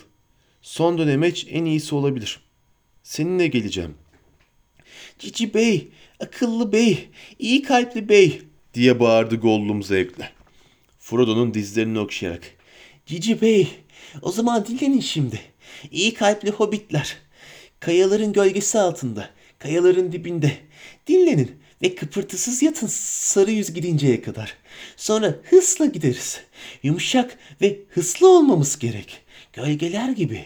[0.61, 2.39] Son dönemeç en iyisi olabilir.
[3.03, 3.95] Seninle geleceğim.
[5.19, 5.87] Cici Bey,
[6.19, 8.41] akıllı bey, iyi kalpli bey
[8.73, 10.31] diye bağırdı Gollum zevkle.
[10.99, 12.43] Frodo'nun dizlerini okşayarak.
[13.05, 13.67] Cici Bey,
[14.21, 15.39] o zaman dinlenin şimdi.
[15.91, 17.17] İyi kalpli hobbitler.
[17.79, 19.29] Kayaların gölgesi altında,
[19.59, 20.51] kayaların dibinde.
[21.07, 21.51] Dinlenin
[21.81, 24.57] ve kıpırtısız yatın sarı yüz gidinceye kadar.
[24.97, 26.41] Sonra hızla gideriz.
[26.83, 29.21] Yumuşak ve hızlı olmamız gerek.
[29.53, 30.45] Gölgeler gibi.